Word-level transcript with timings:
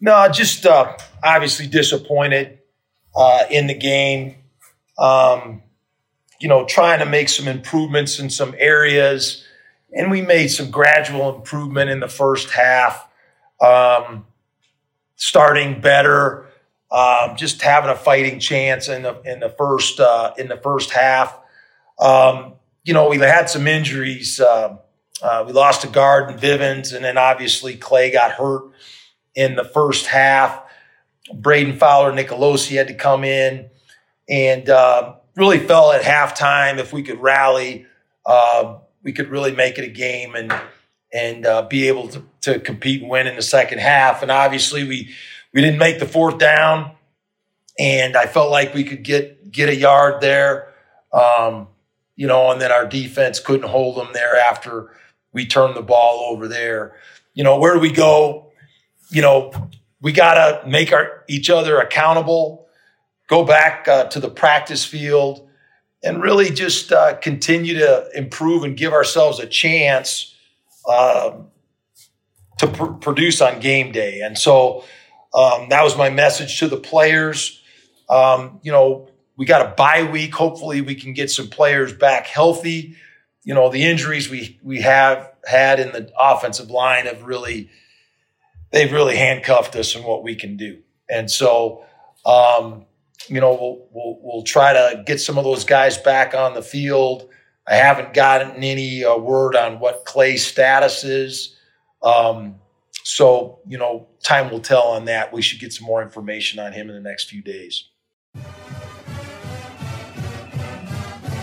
No, 0.00 0.28
just 0.30 0.64
uh, 0.64 0.96
obviously 1.22 1.66
disappointed 1.66 2.58
uh, 3.14 3.44
in 3.50 3.66
the 3.66 3.74
game. 3.74 4.36
Um, 4.98 5.62
you 6.40 6.48
know, 6.48 6.64
trying 6.64 7.00
to 7.00 7.06
make 7.06 7.28
some 7.28 7.46
improvements 7.46 8.18
in 8.18 8.30
some 8.30 8.54
areas, 8.58 9.46
and 9.92 10.10
we 10.10 10.22
made 10.22 10.48
some 10.48 10.70
gradual 10.70 11.34
improvement 11.34 11.90
in 11.90 12.00
the 12.00 12.08
first 12.08 12.50
half. 12.50 13.06
Um, 13.60 14.24
starting 15.16 15.82
better, 15.82 16.46
um, 16.90 17.36
just 17.36 17.60
having 17.60 17.90
a 17.90 17.94
fighting 17.94 18.40
chance 18.40 18.88
in 18.88 19.02
the 19.02 19.20
in 19.30 19.40
the 19.40 19.50
first 19.50 20.00
uh, 20.00 20.32
in 20.38 20.48
the 20.48 20.56
first 20.56 20.92
half. 20.92 21.38
Um, 21.98 22.54
you 22.84 22.94
know, 22.94 23.10
we 23.10 23.18
had 23.18 23.50
some 23.50 23.66
injuries. 23.66 24.40
Uh, 24.40 24.78
uh, 25.22 25.44
we 25.46 25.52
lost 25.52 25.84
a 25.84 25.88
guard 25.88 26.30
and 26.30 26.40
Vivens, 26.40 26.94
and 26.94 27.04
then 27.04 27.18
obviously 27.18 27.76
Clay 27.76 28.10
got 28.10 28.32
hurt 28.32 28.62
in 29.34 29.56
the 29.56 29.64
first 29.64 30.06
half. 30.06 30.62
Brayden 31.32 31.78
Fowler, 31.78 32.12
Nicolosi 32.12 32.76
had 32.76 32.88
to 32.88 32.94
come 32.94 33.24
in 33.24 33.70
and 34.28 34.68
uh, 34.68 35.14
really 35.36 35.58
felt 35.58 35.94
at 35.94 36.02
halftime 36.02 36.78
if 36.78 36.92
we 36.92 37.02
could 37.02 37.20
rally, 37.20 37.86
uh, 38.26 38.78
we 39.02 39.12
could 39.12 39.28
really 39.28 39.52
make 39.52 39.78
it 39.78 39.84
a 39.84 39.90
game 39.90 40.34
and 40.34 40.52
and 41.12 41.44
uh, 41.44 41.62
be 41.62 41.88
able 41.88 42.06
to, 42.06 42.22
to 42.40 42.60
compete 42.60 43.02
and 43.02 43.10
win 43.10 43.26
in 43.26 43.34
the 43.34 43.42
second 43.42 43.80
half. 43.80 44.22
And 44.22 44.30
obviously, 44.30 44.84
we 44.84 45.10
we 45.52 45.60
didn't 45.60 45.78
make 45.78 45.98
the 45.98 46.06
fourth 46.06 46.38
down, 46.38 46.92
and 47.78 48.16
I 48.16 48.26
felt 48.26 48.50
like 48.50 48.74
we 48.74 48.84
could 48.84 49.02
get 49.02 49.50
get 49.50 49.68
a 49.68 49.74
yard 49.74 50.20
there, 50.20 50.72
um, 51.12 51.68
you 52.14 52.26
know, 52.26 52.52
and 52.52 52.60
then 52.60 52.70
our 52.70 52.86
defense 52.86 53.40
couldn't 53.40 53.68
hold 53.68 53.96
them 53.96 54.10
there 54.12 54.36
after 54.36 54.94
we 55.32 55.46
turned 55.46 55.76
the 55.76 55.82
ball 55.82 56.26
over 56.30 56.46
there. 56.46 56.94
You 57.34 57.44
know, 57.44 57.58
where 57.58 57.74
do 57.74 57.80
we 57.80 57.92
go? 57.92 58.49
You 59.10 59.22
know, 59.22 59.52
we 60.00 60.12
got 60.12 60.34
to 60.34 60.68
make 60.68 60.92
our 60.92 61.24
each 61.28 61.50
other 61.50 61.78
accountable, 61.78 62.66
go 63.28 63.44
back 63.44 63.86
uh, 63.88 64.04
to 64.04 64.20
the 64.20 64.30
practice 64.30 64.84
field, 64.84 65.48
and 66.02 66.22
really 66.22 66.50
just 66.50 66.92
uh, 66.92 67.14
continue 67.16 67.74
to 67.74 68.08
improve 68.14 68.64
and 68.64 68.76
give 68.76 68.92
ourselves 68.92 69.38
a 69.38 69.46
chance 69.46 70.34
uh, 70.88 71.32
to 72.58 72.66
pr- 72.66 72.92
produce 72.92 73.40
on 73.40 73.60
game 73.60 73.92
day. 73.92 74.20
And 74.20 74.38
so 74.38 74.84
um, 75.34 75.68
that 75.68 75.82
was 75.82 75.96
my 75.96 76.10
message 76.10 76.58
to 76.60 76.68
the 76.68 76.76
players. 76.76 77.60
Um, 78.08 78.60
you 78.62 78.72
know, 78.72 79.08
we 79.36 79.46
got 79.46 79.66
a 79.66 79.74
bye 79.74 80.02
week. 80.02 80.34
Hopefully, 80.34 80.80
we 80.80 80.94
can 80.94 81.12
get 81.12 81.30
some 81.30 81.48
players 81.48 81.92
back 81.92 82.26
healthy. 82.26 82.96
You 83.42 83.54
know, 83.54 83.70
the 83.70 83.84
injuries 83.84 84.28
we 84.28 84.58
we 84.62 84.80
have 84.80 85.32
had 85.46 85.80
in 85.80 85.92
the 85.92 86.10
offensive 86.18 86.70
line 86.70 87.06
have 87.06 87.22
really 87.22 87.70
they've 88.70 88.92
really 88.92 89.16
handcuffed 89.16 89.76
us 89.76 89.96
in 89.96 90.02
what 90.02 90.22
we 90.22 90.34
can 90.34 90.56
do. 90.56 90.78
And 91.08 91.30
so, 91.30 91.84
um, 92.24 92.86
you 93.28 93.40
know, 93.40 93.52
we'll, 93.52 93.88
we'll, 93.92 94.18
we'll 94.22 94.42
try 94.42 94.72
to 94.72 95.02
get 95.04 95.20
some 95.20 95.38
of 95.38 95.44
those 95.44 95.64
guys 95.64 95.98
back 95.98 96.34
on 96.34 96.54
the 96.54 96.62
field. 96.62 97.28
I 97.68 97.74
haven't 97.74 98.14
gotten 98.14 98.52
any 98.62 99.04
uh, 99.04 99.16
word 99.16 99.56
on 99.56 99.78
what 99.78 100.04
Clay's 100.04 100.46
status 100.46 101.04
is. 101.04 101.56
Um, 102.02 102.56
so, 103.04 103.60
you 103.66 103.78
know, 103.78 104.08
time 104.24 104.50
will 104.50 104.60
tell 104.60 104.82
on 104.82 105.06
that. 105.06 105.32
We 105.32 105.42
should 105.42 105.60
get 105.60 105.72
some 105.72 105.86
more 105.86 106.02
information 106.02 106.58
on 106.58 106.72
him 106.72 106.88
in 106.88 106.94
the 106.94 107.08
next 107.08 107.28
few 107.28 107.42
days. 107.42 107.84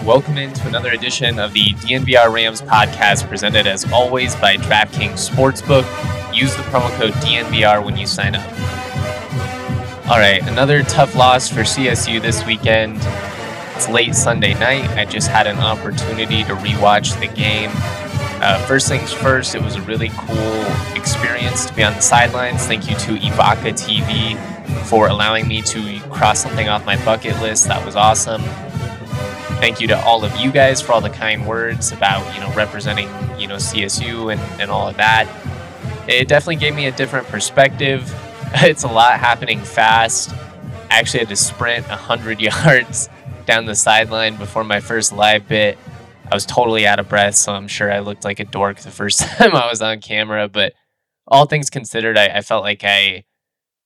Welcome 0.05 0.37
into 0.37 0.66
another 0.67 0.91
edition 0.91 1.37
of 1.37 1.51
the 1.51 1.73
DNVR 1.73 2.31
Rams 2.31 2.61
podcast, 2.61 3.27
presented 3.27 3.67
as 3.67 3.91
always 3.91 4.35
by 4.37 4.55
DraftKings 4.55 5.29
Sportsbook. 5.29 6.16
Use 6.37 6.55
the 6.55 6.61
promo 6.63 6.95
code 6.99 7.13
DNVR 7.13 7.83
when 7.83 7.97
you 7.97 8.05
sign 8.05 8.35
up. 8.35 8.47
All 10.07 10.19
right, 10.19 10.39
another 10.47 10.83
tough 10.83 11.15
loss 11.15 11.49
for 11.49 11.61
CSU 11.61 12.21
this 12.21 12.45
weekend. 12.45 12.99
It's 13.75 13.89
late 13.89 14.13
Sunday 14.13 14.53
night. 14.53 14.87
I 14.91 15.05
just 15.05 15.29
had 15.29 15.47
an 15.47 15.57
opportunity 15.57 16.43
to 16.43 16.53
rewatch 16.53 17.19
the 17.19 17.25
game. 17.25 17.71
Uh, 18.39 18.63
first 18.67 18.87
things 18.87 19.11
first, 19.11 19.55
it 19.55 19.63
was 19.63 19.77
a 19.77 19.81
really 19.81 20.09
cool 20.09 20.63
experience 20.95 21.65
to 21.65 21.73
be 21.73 21.83
on 21.83 21.93
the 21.95 22.01
sidelines. 22.01 22.67
Thank 22.67 22.87
you 22.87 22.95
to 22.97 23.15
Evoca 23.15 23.73
TV 23.73 24.37
for 24.85 25.07
allowing 25.07 25.47
me 25.47 25.63
to 25.63 25.99
cross 26.11 26.43
something 26.43 26.69
off 26.69 26.85
my 26.85 27.03
bucket 27.03 27.41
list. 27.41 27.67
That 27.67 27.83
was 27.83 27.95
awesome. 27.95 28.43
Thank 29.59 29.81
you 29.81 29.87
to 29.87 29.99
all 30.05 30.23
of 30.23 30.35
you 30.35 30.51
guys 30.51 30.83
for 30.83 30.91
all 30.91 31.01
the 31.01 31.09
kind 31.09 31.47
words 31.47 31.91
about, 31.91 32.31
you 32.35 32.41
know, 32.41 32.53
representing, 32.53 33.09
you 33.39 33.47
know, 33.47 33.55
CSU 33.55 34.31
and, 34.31 34.61
and 34.61 34.69
all 34.69 34.87
of 34.87 34.97
that 34.97 35.27
it 36.07 36.28
definitely 36.28 36.56
gave 36.57 36.75
me 36.75 36.85
a 36.88 36.91
different 36.91 37.28
perspective. 37.28 38.13
It's 38.59 38.84
a 38.84 38.88
lot 38.88 39.19
happening 39.19 39.59
fast. 39.59 40.34
I 40.90 41.00
actually 41.00 41.19
had 41.19 41.28
to 41.28 41.35
sprint 41.35 41.85
100 41.90 42.40
yards 42.66 43.09
down 43.45 43.66
the 43.66 43.75
sideline 43.75 44.38
before 44.38 44.63
my 44.63 44.79
first 44.79 45.12
live 45.12 45.50
bit. 45.50 45.78
I 46.31 46.34
was 46.34 46.46
totally 46.46 46.88
out 46.88 47.00
of 47.00 47.09
breath, 47.09 47.35
so 47.35 47.53
I'm 47.53 47.67
sure 47.67 47.91
I 47.91 48.00
looked 48.00 48.23
like 48.23 48.40
a 48.40 48.46
dork 48.46 48.79
the 48.79 48.91
first 48.91 49.19
time 49.22 49.53
I 49.53 49.67
was 49.69 49.81
on 49.81 50.00
camera. 50.00 50.47
But 50.47 50.73
all 51.28 51.46
things 51.46 51.69
considered, 51.69 52.17
I, 52.17 52.28
I 52.38 52.41
felt 52.41 52.63
like 52.63 52.85
I, 52.85 53.25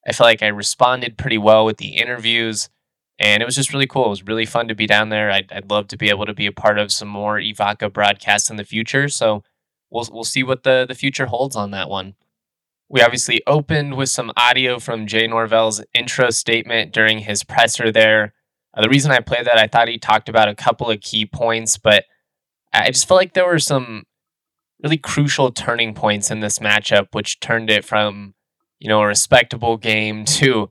I 0.07 0.13
felt 0.13 0.27
like 0.27 0.43
I 0.43 0.47
responded 0.47 1.17
pretty 1.17 1.39
well 1.39 1.65
with 1.65 1.77
the 1.77 1.95
interviews, 1.95 2.69
and 3.17 3.41
it 3.41 3.45
was 3.45 3.55
just 3.55 3.73
really 3.73 3.87
cool. 3.87 4.05
It 4.05 4.09
was 4.09 4.27
really 4.27 4.45
fun 4.45 4.67
to 4.67 4.75
be 4.75 4.85
down 4.85 5.09
there. 5.09 5.31
I'd, 5.31 5.51
I'd 5.51 5.71
love 5.71 5.87
to 5.87 5.97
be 5.97 6.09
able 6.09 6.27
to 6.27 6.33
be 6.35 6.45
a 6.45 6.51
part 6.51 6.77
of 6.77 6.91
some 6.91 7.07
more 7.07 7.39
Evoca 7.39 7.91
broadcasts 7.91 8.49
in 8.49 8.57
the 8.57 8.63
future. 8.63 9.07
So 9.09 9.43
we'll 9.91 10.07
we'll 10.11 10.23
see 10.23 10.43
what 10.43 10.63
the 10.63 10.85
the 10.87 10.95
future 10.95 11.27
holds 11.27 11.55
on 11.55 11.71
that 11.71 11.89
one. 11.89 12.15
We 12.89 13.01
obviously 13.01 13.41
opened 13.47 13.95
with 13.95 14.09
some 14.09 14.31
audio 14.35 14.79
from 14.79 15.07
Jay 15.07 15.27
Norvell's 15.27 15.81
intro 15.93 16.29
statement 16.29 16.91
during 16.91 17.19
his 17.19 17.43
presser 17.43 17.91
there. 17.91 18.33
Uh, 18.73 18.81
the 18.81 18.89
reason 18.89 19.11
I 19.11 19.19
played 19.19 19.45
that, 19.45 19.57
I 19.57 19.67
thought 19.67 19.87
he 19.87 19.97
talked 19.97 20.27
about 20.27 20.49
a 20.49 20.55
couple 20.55 20.89
of 20.89 20.99
key 20.99 21.25
points, 21.25 21.77
but 21.77 22.05
I 22.73 22.91
just 22.91 23.07
felt 23.07 23.19
like 23.19 23.33
there 23.33 23.45
were 23.45 23.59
some 23.59 24.03
really 24.83 24.97
crucial 24.97 25.51
turning 25.51 25.93
points 25.93 26.31
in 26.31 26.39
this 26.39 26.59
matchup, 26.59 27.07
which 27.11 27.39
turned 27.39 27.69
it 27.69 27.85
from, 27.85 28.33
you 28.79 28.89
know, 28.89 29.01
a 29.01 29.07
respectable 29.07 29.77
game 29.77 30.25
to 30.39 30.69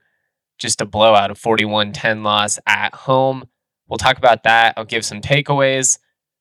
just 0.59 0.81
a 0.81 0.87
blowout, 0.87 1.31
a 1.31 1.35
41 1.35 1.93
10 1.93 2.23
loss 2.23 2.59
at 2.67 2.95
home. 2.95 3.49
We'll 3.89 3.99
talk 3.99 4.19
about 4.19 4.45
that. 4.45 4.75
I'll 4.77 4.85
give 4.85 5.05
some 5.05 5.21
takeaways. 5.21 5.99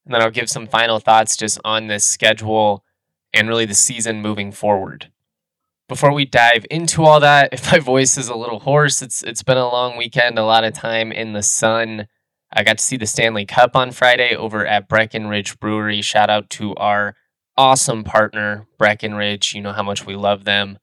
And 0.10 0.16
then 0.16 0.24
I'll 0.24 0.32
give 0.32 0.50
some 0.50 0.66
final 0.66 0.98
thoughts 0.98 1.38
just 1.38 1.60
on 1.64 1.86
this 1.86 2.04
schedule 2.04 2.84
and 3.32 3.48
really 3.48 3.66
the 3.68 3.76
season 3.76 4.24
moving 4.24 4.52
forward. 4.52 5.12
Before 5.88 6.12
we 6.12 6.26
dive 6.26 6.66
into 6.72 7.04
all 7.04 7.20
that, 7.20 7.50
if 7.54 7.72
my 7.72 7.78
voice 7.78 8.18
is 8.18 8.28
a 8.28 8.36
little 8.36 8.62
hoarse, 8.62 9.04
it's 9.04 9.22
it's 9.22 9.44
been 9.44 9.58
a 9.58 9.70
long 9.70 9.98
weekend, 9.98 10.40
a 10.40 10.44
lot 10.44 10.64
of 10.64 10.74
time 10.74 11.12
in 11.12 11.34
the 11.34 11.44
sun. 11.44 12.08
I 12.52 12.64
got 12.64 12.80
to 12.80 12.84
see 12.84 12.98
the 12.98 13.06
Stanley 13.06 13.46
Cup 13.46 13.76
on 13.76 13.92
Friday 13.92 14.36
over 14.36 14.66
at 14.66 14.90
Breckenridge 14.90 15.60
Brewery. 15.60 16.02
Shout 16.02 16.32
out 16.32 16.50
to 16.52 16.74
our 16.74 17.16
awesome 17.56 18.04
partner, 18.04 18.66
Breckenridge. 18.80 19.54
You 19.54 19.62
know 19.62 19.74
how 19.74 19.84
much 19.84 20.08
we 20.08 20.16
love 20.16 20.44
them. 20.44 20.80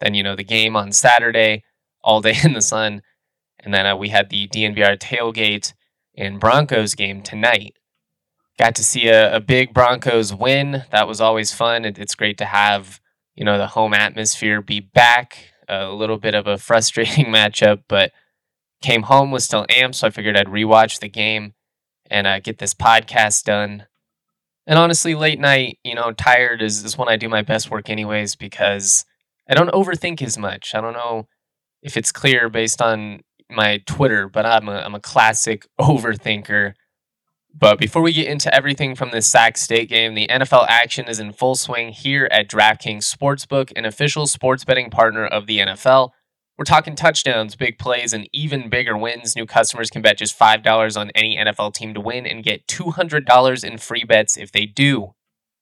Then, 0.00 0.14
you 0.14 0.22
know, 0.22 0.34
the 0.34 0.44
game 0.44 0.76
on 0.76 0.92
Saturday, 0.92 1.62
all 2.02 2.22
day 2.22 2.36
in 2.42 2.54
the 2.54 2.62
sun. 2.62 3.02
And 3.60 3.74
then 3.74 3.84
uh, 3.84 3.96
we 3.96 4.08
had 4.08 4.30
the 4.30 4.48
DNVR 4.48 4.98
tailgate 4.98 5.74
and 6.16 6.40
Broncos 6.40 6.94
game 6.94 7.20
tonight 7.20 7.76
got 8.58 8.74
to 8.76 8.84
see 8.84 9.08
a, 9.08 9.36
a 9.36 9.40
big 9.40 9.74
Broncos 9.74 10.34
win. 10.34 10.84
That 10.90 11.08
was 11.08 11.20
always 11.20 11.52
fun. 11.52 11.84
It, 11.84 11.98
it's 11.98 12.14
great 12.14 12.38
to 12.38 12.44
have 12.44 13.00
you 13.34 13.44
know 13.44 13.58
the 13.58 13.68
home 13.68 13.94
atmosphere 13.94 14.60
be 14.60 14.80
back. 14.80 15.52
A 15.68 15.90
little 15.90 16.18
bit 16.18 16.34
of 16.34 16.46
a 16.46 16.58
frustrating 16.68 17.26
matchup, 17.26 17.82
but 17.88 18.12
came 18.82 19.02
home 19.02 19.30
was 19.30 19.44
still 19.44 19.66
amped, 19.66 19.96
so 19.96 20.08
I 20.08 20.10
figured 20.10 20.36
I'd 20.36 20.48
rewatch 20.48 21.00
the 21.00 21.08
game 21.08 21.54
and 22.10 22.26
uh, 22.26 22.40
get 22.40 22.58
this 22.58 22.74
podcast 22.74 23.44
done. 23.44 23.86
And 24.66 24.78
honestly, 24.78 25.14
late 25.14 25.40
night, 25.40 25.78
you 25.82 25.94
know, 25.94 26.12
tired 26.12 26.62
is, 26.62 26.84
is 26.84 26.98
when 26.98 27.08
I 27.08 27.16
do 27.16 27.28
my 27.28 27.42
best 27.42 27.70
work, 27.70 27.88
anyways, 27.88 28.36
because 28.36 29.04
I 29.48 29.54
don't 29.54 29.70
overthink 29.70 30.22
as 30.22 30.38
much. 30.38 30.74
I 30.74 30.80
don't 30.80 30.92
know 30.92 31.26
if 31.82 31.96
it's 31.96 32.12
clear 32.12 32.48
based 32.48 32.80
on 32.80 33.22
my 33.50 33.78
Twitter, 33.86 34.28
but 34.28 34.46
I'm 34.46 34.68
a, 34.68 34.76
I'm 34.76 34.94
a 34.94 35.00
classic 35.00 35.66
overthinker. 35.80 36.74
But 37.54 37.78
before 37.78 38.02
we 38.02 38.12
get 38.12 38.26
into 38.26 38.52
everything 38.54 38.94
from 38.94 39.10
this 39.10 39.26
Sac 39.26 39.56
State 39.56 39.88
game, 39.88 40.14
the 40.14 40.26
NFL 40.28 40.66
action 40.68 41.06
is 41.06 41.20
in 41.20 41.32
full 41.32 41.54
swing 41.54 41.92
here 41.92 42.28
at 42.30 42.48
DraftKings 42.48 43.04
Sportsbook, 43.04 43.72
an 43.76 43.84
official 43.84 44.26
sports 44.26 44.64
betting 44.64 44.90
partner 44.90 45.26
of 45.26 45.46
the 45.46 45.58
NFL. 45.58 46.10
We're 46.58 46.64
talking 46.64 46.94
touchdowns, 46.94 47.56
big 47.56 47.78
plays, 47.78 48.12
and 48.12 48.28
even 48.32 48.68
bigger 48.68 48.96
wins. 48.96 49.36
New 49.36 49.46
customers 49.46 49.90
can 49.90 50.02
bet 50.02 50.18
just 50.18 50.38
$5 50.38 50.96
on 50.96 51.10
any 51.10 51.36
NFL 51.36 51.74
team 51.74 51.94
to 51.94 52.00
win 52.00 52.26
and 52.26 52.44
get 52.44 52.66
$200 52.66 53.64
in 53.64 53.78
free 53.78 54.04
bets 54.04 54.36
if 54.36 54.52
they 54.52 54.66
do. 54.66 55.14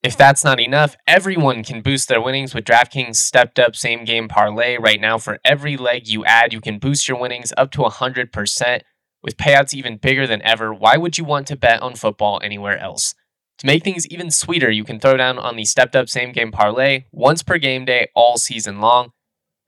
If 0.03 0.17
that's 0.17 0.43
not 0.43 0.59
enough, 0.59 0.95
everyone 1.07 1.63
can 1.63 1.81
boost 1.81 2.07
their 2.09 2.21
winnings 2.21 2.55
with 2.55 2.65
DraftKings 2.65 3.17
stepped 3.17 3.59
up 3.59 3.75
same 3.75 4.03
game 4.03 4.27
parlay. 4.27 4.77
Right 4.77 4.99
now, 4.99 5.17
for 5.17 5.39
every 5.45 5.77
leg 5.77 6.07
you 6.07 6.25
add, 6.25 6.53
you 6.53 6.61
can 6.61 6.79
boost 6.79 7.07
your 7.07 7.19
winnings 7.19 7.53
up 7.55 7.69
to 7.71 7.81
100% 7.81 8.81
with 9.23 9.37
payouts 9.37 9.73
even 9.73 9.97
bigger 9.97 10.27
than 10.27 10.41
ever. 10.41 10.73
Why 10.73 10.97
would 10.97 11.17
you 11.17 11.23
want 11.23 11.47
to 11.47 11.55
bet 11.55 11.81
on 11.81 11.95
football 11.95 12.39
anywhere 12.43 12.77
else? 12.77 13.13
To 13.59 13.67
make 13.67 13.83
things 13.83 14.07
even 14.07 14.31
sweeter, 14.31 14.71
you 14.71 14.83
can 14.83 14.99
throw 14.99 15.17
down 15.17 15.37
on 15.37 15.55
the 15.55 15.65
stepped 15.65 15.95
up 15.95 16.09
same 16.09 16.31
game 16.31 16.51
parlay 16.51 17.05
once 17.11 17.43
per 17.43 17.57
game 17.57 17.85
day 17.85 18.07
all 18.15 18.37
season 18.37 18.79
long. 18.79 19.11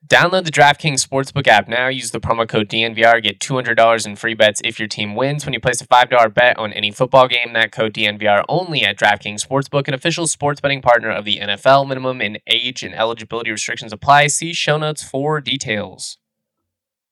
Download 0.06 0.44
the 0.44 0.50
DraftKings 0.50 1.06
Sportsbook 1.06 1.46
app 1.46 1.66
now. 1.66 1.88
Use 1.88 2.10
the 2.10 2.20
promo 2.20 2.46
code 2.46 2.68
DNVR. 2.68 3.22
Get 3.22 3.38
$200 3.38 4.06
in 4.06 4.16
free 4.16 4.34
bets 4.34 4.60
if 4.62 4.78
your 4.78 4.88
team 4.88 5.14
wins 5.14 5.46
when 5.46 5.54
you 5.54 5.60
place 5.60 5.80
a 5.80 5.86
$5 5.86 6.34
bet 6.34 6.58
on 6.58 6.74
any 6.74 6.90
football 6.90 7.26
game. 7.26 7.54
That 7.54 7.72
code 7.72 7.94
DNVR 7.94 8.44
only 8.46 8.82
at 8.82 8.98
DraftKings 8.98 9.46
Sportsbook, 9.46 9.88
an 9.88 9.94
official 9.94 10.26
sports 10.26 10.60
betting 10.60 10.82
partner 10.82 11.10
of 11.10 11.24
the 11.24 11.38
NFL. 11.38 11.88
Minimum 11.88 12.20
in 12.20 12.38
age 12.46 12.82
and 12.82 12.94
eligibility 12.94 13.50
restrictions 13.50 13.94
apply. 13.94 14.26
See 14.26 14.52
show 14.52 14.76
notes 14.76 15.02
for 15.02 15.40
details. 15.40 16.18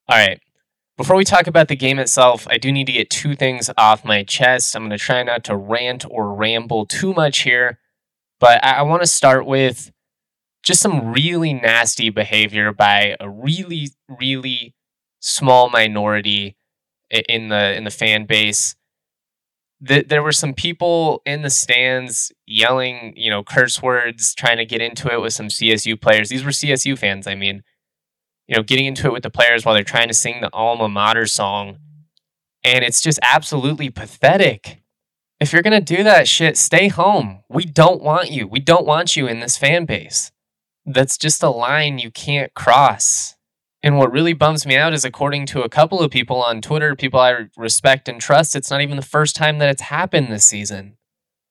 All 0.06 0.18
right. 0.18 0.40
Before 0.98 1.16
we 1.16 1.24
talk 1.24 1.46
about 1.46 1.68
the 1.68 1.76
game 1.76 1.98
itself, 1.98 2.46
I 2.50 2.58
do 2.58 2.70
need 2.70 2.86
to 2.86 2.92
get 2.92 3.08
two 3.08 3.34
things 3.34 3.70
off 3.78 4.04
my 4.04 4.22
chest. 4.24 4.76
I'm 4.76 4.82
going 4.82 4.90
to 4.90 4.98
try 4.98 5.22
not 5.22 5.42
to 5.44 5.56
rant 5.56 6.04
or 6.10 6.34
ramble 6.34 6.84
too 6.84 7.14
much 7.14 7.40
here, 7.40 7.78
but 8.38 8.62
I, 8.62 8.72
I 8.72 8.82
want 8.82 9.02
to 9.02 9.08
start 9.08 9.46
with 9.46 9.90
just 10.62 10.80
some 10.80 11.12
really 11.12 11.54
nasty 11.54 12.10
behavior 12.10 12.72
by 12.72 13.16
a 13.18 13.28
really 13.28 13.88
really 14.20 14.74
small 15.20 15.70
minority 15.70 16.56
in 17.10 17.48
the 17.48 17.74
in 17.74 17.84
the 17.84 17.90
fan 17.90 18.26
base. 18.26 18.76
The, 19.80 20.04
there 20.04 20.22
were 20.22 20.32
some 20.32 20.54
people 20.54 21.22
in 21.26 21.42
the 21.42 21.50
stands 21.50 22.30
yelling 22.46 23.14
you 23.16 23.30
know 23.30 23.42
curse 23.42 23.82
words 23.82 24.34
trying 24.34 24.58
to 24.58 24.66
get 24.66 24.80
into 24.80 25.12
it 25.12 25.20
with 25.20 25.32
some 25.32 25.48
csu 25.48 26.00
players. 26.00 26.28
These 26.28 26.44
were 26.44 26.50
csu 26.50 26.98
fans 26.98 27.26
i 27.26 27.34
mean 27.34 27.62
you 28.52 28.58
know 28.58 28.62
getting 28.62 28.86
into 28.86 29.06
it 29.06 29.12
with 29.12 29.22
the 29.22 29.30
players 29.30 29.64
while 29.64 29.74
they're 29.74 29.82
trying 29.82 30.08
to 30.08 30.14
sing 30.14 30.40
the 30.42 30.50
alma 30.52 30.88
mater 30.88 31.26
song 31.26 31.78
and 32.62 32.84
it's 32.84 33.00
just 33.00 33.18
absolutely 33.22 33.88
pathetic 33.88 34.82
if 35.40 35.52
you're 35.52 35.62
going 35.62 35.72
to 35.84 35.96
do 35.96 36.04
that 36.04 36.28
shit 36.28 36.56
stay 36.56 36.88
home 36.88 37.42
we 37.48 37.64
don't 37.64 38.02
want 38.02 38.30
you 38.30 38.46
we 38.46 38.60
don't 38.60 38.86
want 38.86 39.16
you 39.16 39.26
in 39.26 39.40
this 39.40 39.56
fan 39.56 39.86
base 39.86 40.30
that's 40.84 41.16
just 41.16 41.42
a 41.42 41.50
line 41.50 41.98
you 41.98 42.10
can't 42.10 42.54
cross. 42.54 43.36
And 43.84 43.98
what 43.98 44.12
really 44.12 44.32
bums 44.32 44.64
me 44.64 44.76
out 44.76 44.92
is, 44.92 45.04
according 45.04 45.46
to 45.46 45.62
a 45.62 45.68
couple 45.68 46.00
of 46.00 46.10
people 46.10 46.42
on 46.42 46.60
Twitter, 46.60 46.94
people 46.94 47.18
I 47.18 47.46
respect 47.56 48.08
and 48.08 48.20
trust, 48.20 48.54
it's 48.54 48.70
not 48.70 48.80
even 48.80 48.96
the 48.96 49.02
first 49.02 49.34
time 49.34 49.58
that 49.58 49.68
it's 49.68 49.82
happened 49.82 50.30
this 50.30 50.44
season. 50.44 50.96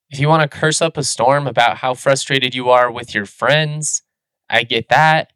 If 0.09 0.19
you 0.19 0.27
want 0.27 0.49
to 0.49 0.57
curse 0.57 0.81
up 0.81 0.97
a 0.97 1.03
storm 1.03 1.47
about 1.47 1.77
how 1.77 1.93
frustrated 1.93 2.55
you 2.55 2.69
are 2.69 2.91
with 2.91 3.13
your 3.13 3.25
friends, 3.25 4.01
I 4.49 4.63
get 4.63 4.89
that. 4.89 5.31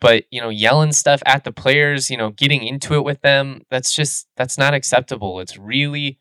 But, 0.00 0.24
you 0.30 0.40
know, 0.40 0.48
yelling 0.48 0.92
stuff 0.92 1.22
at 1.26 1.44
the 1.44 1.52
players, 1.52 2.10
you 2.10 2.16
know, 2.16 2.30
getting 2.30 2.64
into 2.64 2.94
it 2.94 3.04
with 3.04 3.20
them, 3.20 3.62
that's 3.70 3.92
just, 3.92 4.26
that's 4.36 4.56
not 4.56 4.72
acceptable. 4.72 5.40
It's 5.40 5.58
really, 5.58 6.18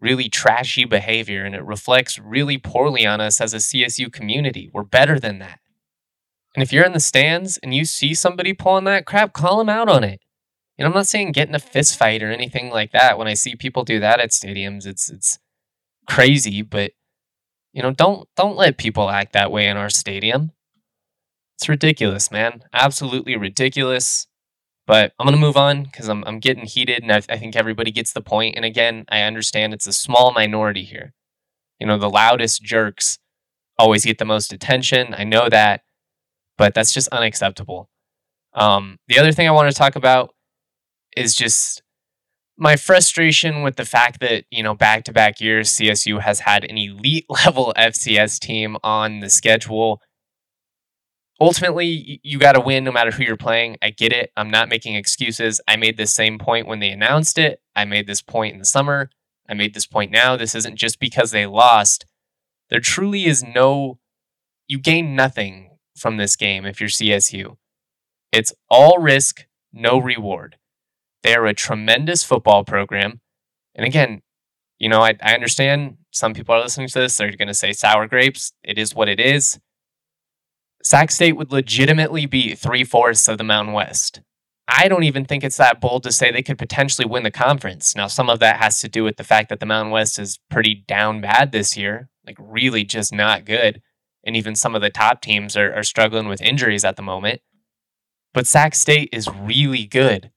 really 0.00 0.28
trashy 0.28 0.84
behavior 0.84 1.44
and 1.44 1.54
it 1.54 1.64
reflects 1.64 2.18
really 2.18 2.58
poorly 2.58 3.06
on 3.06 3.20
us 3.20 3.40
as 3.40 3.54
a 3.54 3.58
CSU 3.58 4.12
community. 4.12 4.70
We're 4.72 4.82
better 4.82 5.18
than 5.18 5.38
that. 5.38 5.60
And 6.54 6.62
if 6.62 6.72
you're 6.72 6.84
in 6.84 6.92
the 6.92 7.00
stands 7.00 7.58
and 7.58 7.74
you 7.74 7.84
see 7.84 8.14
somebody 8.14 8.52
pulling 8.52 8.84
that 8.84 9.06
crap, 9.06 9.32
call 9.32 9.58
them 9.58 9.68
out 9.68 9.88
on 9.88 10.04
it. 10.04 10.20
You 10.76 10.84
know, 10.84 10.90
I'm 10.90 10.94
not 10.94 11.06
saying 11.06 11.32
get 11.32 11.48
in 11.48 11.54
a 11.54 11.58
fist 11.58 11.98
fight 11.98 12.22
or 12.22 12.30
anything 12.30 12.70
like 12.70 12.92
that. 12.92 13.18
When 13.18 13.28
I 13.28 13.34
see 13.34 13.56
people 13.56 13.84
do 13.84 14.00
that 14.00 14.20
at 14.20 14.30
stadiums, 14.30 14.86
it's 14.86 15.10
it's 15.10 15.38
crazy, 16.06 16.62
but 16.62 16.92
you 17.72 17.82
know, 17.82 17.92
don't 17.92 18.28
don't 18.36 18.56
let 18.56 18.78
people 18.78 19.10
act 19.10 19.32
that 19.32 19.50
way 19.50 19.68
in 19.68 19.76
our 19.76 19.90
stadium. 19.90 20.52
It's 21.56 21.68
ridiculous, 21.68 22.30
man. 22.30 22.62
Absolutely 22.72 23.36
ridiculous. 23.36 24.26
But 24.86 25.12
I'm 25.18 25.26
gonna 25.26 25.36
move 25.36 25.56
on 25.56 25.82
because 25.84 26.08
I'm 26.08 26.22
I'm 26.26 26.38
getting 26.38 26.64
heated, 26.64 27.02
and 27.02 27.10
I, 27.10 27.16
I 27.28 27.38
think 27.38 27.56
everybody 27.56 27.90
gets 27.90 28.12
the 28.12 28.20
point. 28.20 28.54
And 28.56 28.64
again, 28.64 29.04
I 29.08 29.22
understand 29.22 29.74
it's 29.74 29.88
a 29.88 29.92
small 29.92 30.32
minority 30.32 30.84
here. 30.84 31.12
You 31.80 31.86
know, 31.86 31.98
the 31.98 32.08
loudest 32.08 32.62
jerks 32.62 33.18
always 33.78 34.04
get 34.04 34.18
the 34.18 34.24
most 34.24 34.52
attention. 34.52 35.12
I 35.12 35.24
know 35.24 35.48
that 35.48 35.82
but 36.56 36.74
that's 36.74 36.92
just 36.92 37.08
unacceptable. 37.08 37.88
Um, 38.54 38.98
the 39.08 39.18
other 39.18 39.32
thing 39.32 39.46
I 39.46 39.52
want 39.52 39.70
to 39.70 39.76
talk 39.76 39.96
about 39.96 40.34
is 41.16 41.34
just 41.34 41.82
my 42.56 42.76
frustration 42.76 43.62
with 43.62 43.76
the 43.76 43.84
fact 43.84 44.20
that, 44.20 44.44
you 44.50 44.62
know, 44.62 44.74
back 44.74 45.04
to 45.04 45.12
back 45.12 45.40
years, 45.40 45.70
CSU 45.70 46.20
has 46.20 46.40
had 46.40 46.64
an 46.64 46.78
elite 46.78 47.26
level 47.44 47.74
FCS 47.76 48.38
team 48.38 48.76
on 48.82 49.20
the 49.20 49.28
schedule. 49.28 50.00
Ultimately, 51.38 52.20
you 52.22 52.38
got 52.38 52.52
to 52.52 52.60
win 52.60 52.84
no 52.84 52.92
matter 52.92 53.10
who 53.10 53.22
you're 53.22 53.36
playing. 53.36 53.76
I 53.82 53.90
get 53.90 54.12
it. 54.12 54.32
I'm 54.36 54.50
not 54.50 54.70
making 54.70 54.94
excuses. 54.94 55.60
I 55.68 55.76
made 55.76 55.98
this 55.98 56.14
same 56.14 56.38
point 56.38 56.66
when 56.66 56.80
they 56.80 56.90
announced 56.90 57.36
it. 57.36 57.60
I 57.74 57.84
made 57.84 58.06
this 58.06 58.22
point 58.22 58.54
in 58.54 58.58
the 58.58 58.64
summer. 58.64 59.10
I 59.48 59.54
made 59.54 59.74
this 59.74 59.86
point 59.86 60.10
now. 60.10 60.36
This 60.36 60.54
isn't 60.54 60.76
just 60.76 60.98
because 60.98 61.30
they 61.30 61.46
lost. 61.46 62.06
There 62.70 62.80
truly 62.80 63.26
is 63.26 63.44
no, 63.44 63.98
you 64.66 64.78
gain 64.78 65.14
nothing 65.14 65.76
from 65.96 66.16
this 66.16 66.36
game 66.36 66.64
if 66.64 66.80
you're 66.80 66.88
CSU. 66.88 67.56
It's 68.32 68.52
all 68.70 68.98
risk, 68.98 69.46
no 69.72 69.98
reward. 69.98 70.56
They 71.22 71.34
are 71.34 71.46
a 71.46 71.54
tremendous 71.54 72.24
football 72.24 72.64
program. 72.64 73.20
And 73.74 73.86
again, 73.86 74.22
you 74.78 74.88
know, 74.88 75.02
I, 75.02 75.14
I 75.22 75.34
understand 75.34 75.98
some 76.10 76.34
people 76.34 76.54
are 76.54 76.62
listening 76.62 76.88
to 76.88 76.98
this. 77.00 77.16
They're 77.16 77.30
going 77.32 77.48
to 77.48 77.54
say 77.54 77.72
sour 77.72 78.06
grapes. 78.06 78.52
It 78.62 78.78
is 78.78 78.94
what 78.94 79.08
it 79.08 79.20
is. 79.20 79.58
Sac 80.86 81.10
State 81.10 81.36
would 81.36 81.52
legitimately 81.52 82.26
be 82.26 82.54
three 82.54 82.84
fourths 82.84 83.28
of 83.28 83.38
the 83.38 83.44
Mountain 83.44 83.74
West. 83.74 84.20
I 84.68 84.88
don't 84.88 85.04
even 85.04 85.24
think 85.24 85.44
it's 85.44 85.56
that 85.58 85.80
bold 85.80 86.02
to 86.04 86.12
say 86.12 86.30
they 86.30 86.42
could 86.42 86.58
potentially 86.58 87.06
win 87.06 87.22
the 87.22 87.30
conference. 87.30 87.94
Now, 87.94 88.06
some 88.08 88.28
of 88.28 88.40
that 88.40 88.56
has 88.60 88.80
to 88.80 88.88
do 88.88 89.04
with 89.04 89.16
the 89.16 89.24
fact 89.24 89.48
that 89.48 89.60
the 89.60 89.66
Mountain 89.66 89.92
West 89.92 90.18
is 90.18 90.38
pretty 90.50 90.84
down 90.86 91.20
bad 91.20 91.52
this 91.52 91.76
year, 91.76 92.08
like 92.26 92.36
really 92.38 92.84
just 92.84 93.12
not 93.12 93.44
good 93.44 93.80
and 94.26 94.36
even 94.36 94.56
some 94.56 94.74
of 94.74 94.82
the 94.82 94.90
top 94.90 95.22
teams 95.22 95.56
are, 95.56 95.72
are 95.72 95.84
struggling 95.84 96.28
with 96.28 96.42
injuries 96.42 96.84
at 96.84 96.96
the 96.96 97.02
moment. 97.02 97.40
But 98.34 98.46
Sac 98.46 98.74
State 98.74 99.08
is 99.12 99.28
really 99.28 99.86
good. 99.86 100.32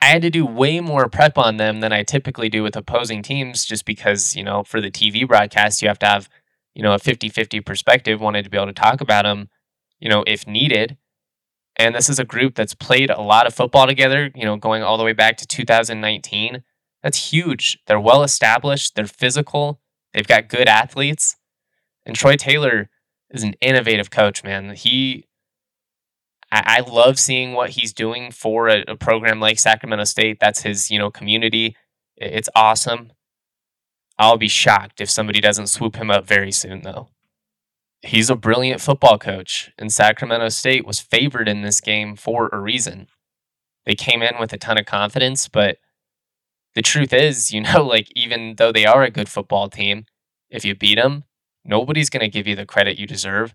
I 0.00 0.06
had 0.06 0.22
to 0.22 0.30
do 0.30 0.44
way 0.44 0.80
more 0.80 1.08
prep 1.08 1.38
on 1.38 1.56
them 1.56 1.80
than 1.80 1.92
I 1.92 2.02
typically 2.02 2.48
do 2.48 2.62
with 2.62 2.76
opposing 2.76 3.22
teams 3.22 3.64
just 3.64 3.86
because, 3.86 4.36
you 4.36 4.44
know, 4.44 4.62
for 4.64 4.80
the 4.80 4.90
TV 4.90 5.26
broadcast, 5.26 5.80
you 5.80 5.88
have 5.88 5.98
to 6.00 6.06
have, 6.06 6.28
you 6.74 6.82
know, 6.82 6.92
a 6.92 6.98
50 6.98 7.30
50 7.30 7.60
perspective, 7.60 8.20
wanted 8.20 8.42
to 8.44 8.50
be 8.50 8.56
able 8.56 8.66
to 8.66 8.72
talk 8.72 9.00
about 9.00 9.22
them, 9.22 9.48
you 10.02 10.08
know, 10.08 10.24
if 10.26 10.46
needed. 10.46 10.98
And 11.76 11.94
this 11.94 12.10
is 12.10 12.18
a 12.18 12.24
group 12.24 12.54
that's 12.54 12.74
played 12.74 13.08
a 13.08 13.22
lot 13.22 13.46
of 13.46 13.54
football 13.54 13.86
together, 13.86 14.30
you 14.34 14.44
know, 14.44 14.56
going 14.56 14.82
all 14.82 14.98
the 14.98 15.04
way 15.04 15.14
back 15.14 15.38
to 15.38 15.46
2019. 15.46 16.62
That's 17.02 17.32
huge. 17.32 17.78
They're 17.86 17.98
well 17.98 18.22
established, 18.22 18.94
they're 18.94 19.06
physical, 19.06 19.80
they've 20.12 20.26
got 20.26 20.48
good 20.48 20.68
athletes. 20.68 21.36
And 22.04 22.14
Troy 22.14 22.36
Taylor, 22.36 22.90
is 23.32 23.42
an 23.42 23.54
innovative 23.60 24.10
coach, 24.10 24.44
man. 24.44 24.74
He, 24.74 25.24
I, 26.50 26.78
I 26.78 26.90
love 26.90 27.18
seeing 27.18 27.54
what 27.54 27.70
he's 27.70 27.92
doing 27.92 28.30
for 28.30 28.68
a, 28.68 28.84
a, 28.86 28.96
program 28.96 29.40
like 29.40 29.58
Sacramento 29.58 30.04
State. 30.04 30.38
That's 30.40 30.62
his, 30.62 30.90
you 30.90 30.98
know, 30.98 31.10
community. 31.10 31.76
It's 32.16 32.50
awesome. 32.54 33.12
I'll 34.18 34.36
be 34.36 34.48
shocked 34.48 35.00
if 35.00 35.10
somebody 35.10 35.40
doesn't 35.40 35.68
swoop 35.68 35.96
him 35.96 36.10
up 36.10 36.26
very 36.26 36.52
soon, 36.52 36.82
though. 36.82 37.08
He's 38.02 38.30
a 38.30 38.36
brilliant 38.36 38.80
football 38.80 39.18
coach, 39.18 39.70
and 39.78 39.92
Sacramento 39.92 40.48
State 40.48 40.86
was 40.86 41.00
favored 41.00 41.48
in 41.48 41.62
this 41.62 41.80
game 41.80 42.16
for 42.16 42.48
a 42.52 42.58
reason. 42.58 43.06
They 43.86 43.94
came 43.94 44.22
in 44.22 44.34
with 44.40 44.52
a 44.52 44.58
ton 44.58 44.78
of 44.78 44.86
confidence, 44.86 45.48
but 45.48 45.78
the 46.74 46.82
truth 46.82 47.12
is, 47.12 47.52
you 47.52 47.60
know, 47.60 47.86
like 47.86 48.08
even 48.16 48.56
though 48.56 48.72
they 48.72 48.86
are 48.86 49.02
a 49.02 49.10
good 49.10 49.28
football 49.28 49.68
team, 49.68 50.06
if 50.50 50.64
you 50.64 50.74
beat 50.74 50.96
them, 50.96 51.24
Nobody's 51.64 52.10
going 52.10 52.20
to 52.20 52.28
give 52.28 52.46
you 52.46 52.56
the 52.56 52.66
credit 52.66 52.98
you 52.98 53.06
deserve. 53.06 53.54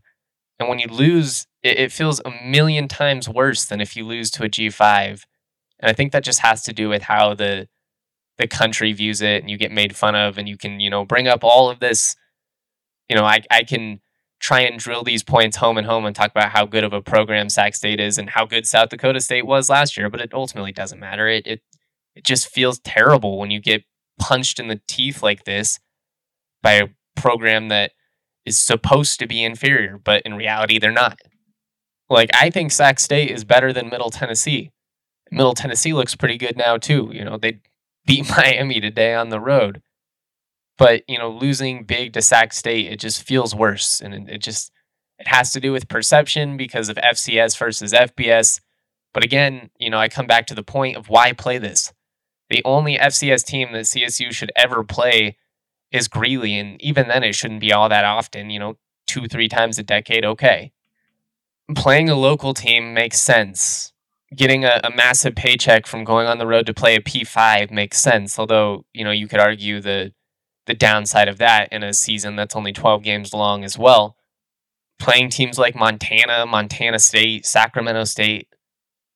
And 0.59 0.69
when 0.69 0.79
you 0.79 0.87
lose, 0.87 1.47
it, 1.61 1.77
it 1.77 1.91
feels 1.91 2.21
a 2.23 2.31
million 2.43 2.87
times 2.87 3.27
worse 3.27 3.65
than 3.65 3.81
if 3.81 3.95
you 3.95 4.05
lose 4.05 4.31
to 4.31 4.43
a 4.43 4.49
G5. 4.49 5.23
And 5.79 5.89
I 5.89 5.93
think 5.93 6.11
that 6.11 6.23
just 6.23 6.39
has 6.39 6.63
to 6.63 6.73
do 6.73 6.89
with 6.89 7.03
how 7.03 7.33
the 7.33 7.67
the 8.37 8.47
country 8.47 8.93
views 8.93 9.19
it 9.19 9.41
and 9.41 9.49
you 9.49 9.57
get 9.57 9.71
made 9.71 9.95
fun 9.95 10.13
of 10.13 10.37
and 10.37 10.47
you 10.47 10.57
can, 10.57 10.79
you 10.79 10.91
know, 10.91 11.03
bring 11.03 11.27
up 11.27 11.43
all 11.43 11.71
of 11.71 11.79
this. 11.79 12.15
You 13.09 13.15
know, 13.15 13.25
I, 13.25 13.41
I 13.49 13.63
can 13.63 13.99
try 14.39 14.61
and 14.61 14.79
drill 14.79 15.03
these 15.03 15.23
points 15.23 15.57
home 15.57 15.77
and 15.77 15.87
home 15.87 16.05
and 16.05 16.15
talk 16.15 16.31
about 16.31 16.51
how 16.51 16.65
good 16.65 16.83
of 16.83 16.93
a 16.93 17.01
program 17.01 17.49
Sac 17.49 17.75
State 17.75 17.99
is 17.99 18.17
and 18.17 18.29
how 18.29 18.45
good 18.45 18.65
South 18.65 18.89
Dakota 18.89 19.19
State 19.19 19.45
was 19.45 19.69
last 19.69 19.97
year, 19.97 20.09
but 20.09 20.21
it 20.21 20.33
ultimately 20.33 20.71
doesn't 20.71 20.99
matter. 20.99 21.27
It 21.27 21.45
it 21.47 21.61
it 22.15 22.23
just 22.23 22.47
feels 22.47 22.79
terrible 22.79 23.37
when 23.37 23.51
you 23.51 23.59
get 23.59 23.83
punched 24.19 24.59
in 24.59 24.67
the 24.67 24.81
teeth 24.87 25.21
like 25.21 25.45
this 25.45 25.79
by 26.61 26.73
a 26.73 26.87
program 27.15 27.69
that 27.69 27.91
is 28.45 28.59
supposed 28.59 29.19
to 29.19 29.27
be 29.27 29.43
inferior, 29.43 29.99
but 30.03 30.21
in 30.23 30.35
reality 30.35 30.79
they're 30.79 30.91
not. 30.91 31.19
Like 32.09 32.29
I 32.33 32.49
think 32.49 32.71
Sac 32.71 32.99
State 32.99 33.31
is 33.31 33.43
better 33.43 33.73
than 33.73 33.89
Middle 33.89 34.09
Tennessee. 34.09 34.71
Middle 35.31 35.53
Tennessee 35.53 35.93
looks 35.93 36.15
pretty 36.15 36.37
good 36.37 36.57
now 36.57 36.77
too. 36.77 37.09
You 37.13 37.25
know, 37.25 37.37
they 37.37 37.59
beat 38.05 38.29
Miami 38.37 38.79
today 38.79 39.13
on 39.13 39.29
the 39.29 39.39
road. 39.39 39.81
But, 40.77 41.03
you 41.07 41.17
know, 41.17 41.29
losing 41.29 41.83
big 41.83 42.13
to 42.13 42.21
Sac 42.21 42.53
State, 42.53 42.91
it 42.91 42.99
just 42.99 43.23
feels 43.23 43.55
worse. 43.55 43.99
And 43.99 44.29
it 44.29 44.39
just, 44.39 44.71
it 45.17 45.27
has 45.27 45.51
to 45.51 45.59
do 45.59 45.71
with 45.71 45.87
perception 45.87 46.57
because 46.57 46.89
of 46.89 46.97
FCS 46.97 47.57
versus 47.57 47.93
FBS. 47.93 48.61
But 49.13 49.23
again, 49.23 49.71
you 49.79 49.89
know, 49.89 49.97
I 49.97 50.07
come 50.07 50.27
back 50.27 50.45
to 50.47 50.55
the 50.55 50.63
point 50.63 50.95
of 50.95 51.09
why 51.09 51.33
play 51.33 51.57
this. 51.57 51.93
The 52.49 52.61
only 52.63 52.97
FCS 52.97 53.43
team 53.43 53.73
that 53.73 53.85
CSU 53.85 54.31
should 54.31 54.51
ever 54.55 54.83
play 54.83 55.37
is 55.91 56.07
Greeley. 56.07 56.57
And 56.57 56.81
even 56.81 57.07
then, 57.07 57.23
it 57.23 57.33
shouldn't 57.33 57.61
be 57.61 57.73
all 57.73 57.89
that 57.89 58.05
often, 58.05 58.51
you 58.51 58.59
know, 58.59 58.77
two, 59.07 59.27
three 59.27 59.47
times 59.47 59.79
a 59.79 59.83
decade, 59.83 60.23
okay. 60.23 60.71
Playing 61.75 62.09
a 62.09 62.15
local 62.15 62.53
team 62.53 62.93
makes 62.93 63.19
sense 63.19 63.93
getting 64.35 64.65
a, 64.65 64.81
a, 64.83 64.89
massive 64.91 65.35
paycheck 65.35 65.87
from 65.87 66.03
going 66.03 66.27
on 66.27 66.37
the 66.37 66.47
road 66.47 66.65
to 66.65 66.73
play 66.73 66.95
a 66.95 67.01
P5 67.01 67.71
makes 67.71 67.97
sense. 67.99 68.37
Although, 68.37 68.85
you 68.93 69.03
know, 69.03 69.11
you 69.11 69.27
could 69.27 69.39
argue 69.39 69.79
the 69.79 70.13
the 70.67 70.73
downside 70.73 71.27
of 71.27 71.37
that 71.39 71.71
in 71.71 71.83
a 71.83 71.93
season 71.93 72.35
that's 72.35 72.55
only 72.55 72.71
12 72.71 73.03
games 73.03 73.33
long 73.33 73.63
as 73.63 73.77
well. 73.77 74.15
Playing 74.99 75.29
teams 75.29 75.57
like 75.57 75.75
Montana, 75.75 76.45
Montana 76.45 76.99
State, 76.99 77.45
Sacramento 77.45 78.03
State, 78.03 78.47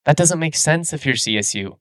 that 0.06 0.18
doesn't 0.18 0.40
make 0.40 0.56
sense 0.56 0.94
if 0.94 1.06
you're 1.06 1.16
CSU. 1.16 1.78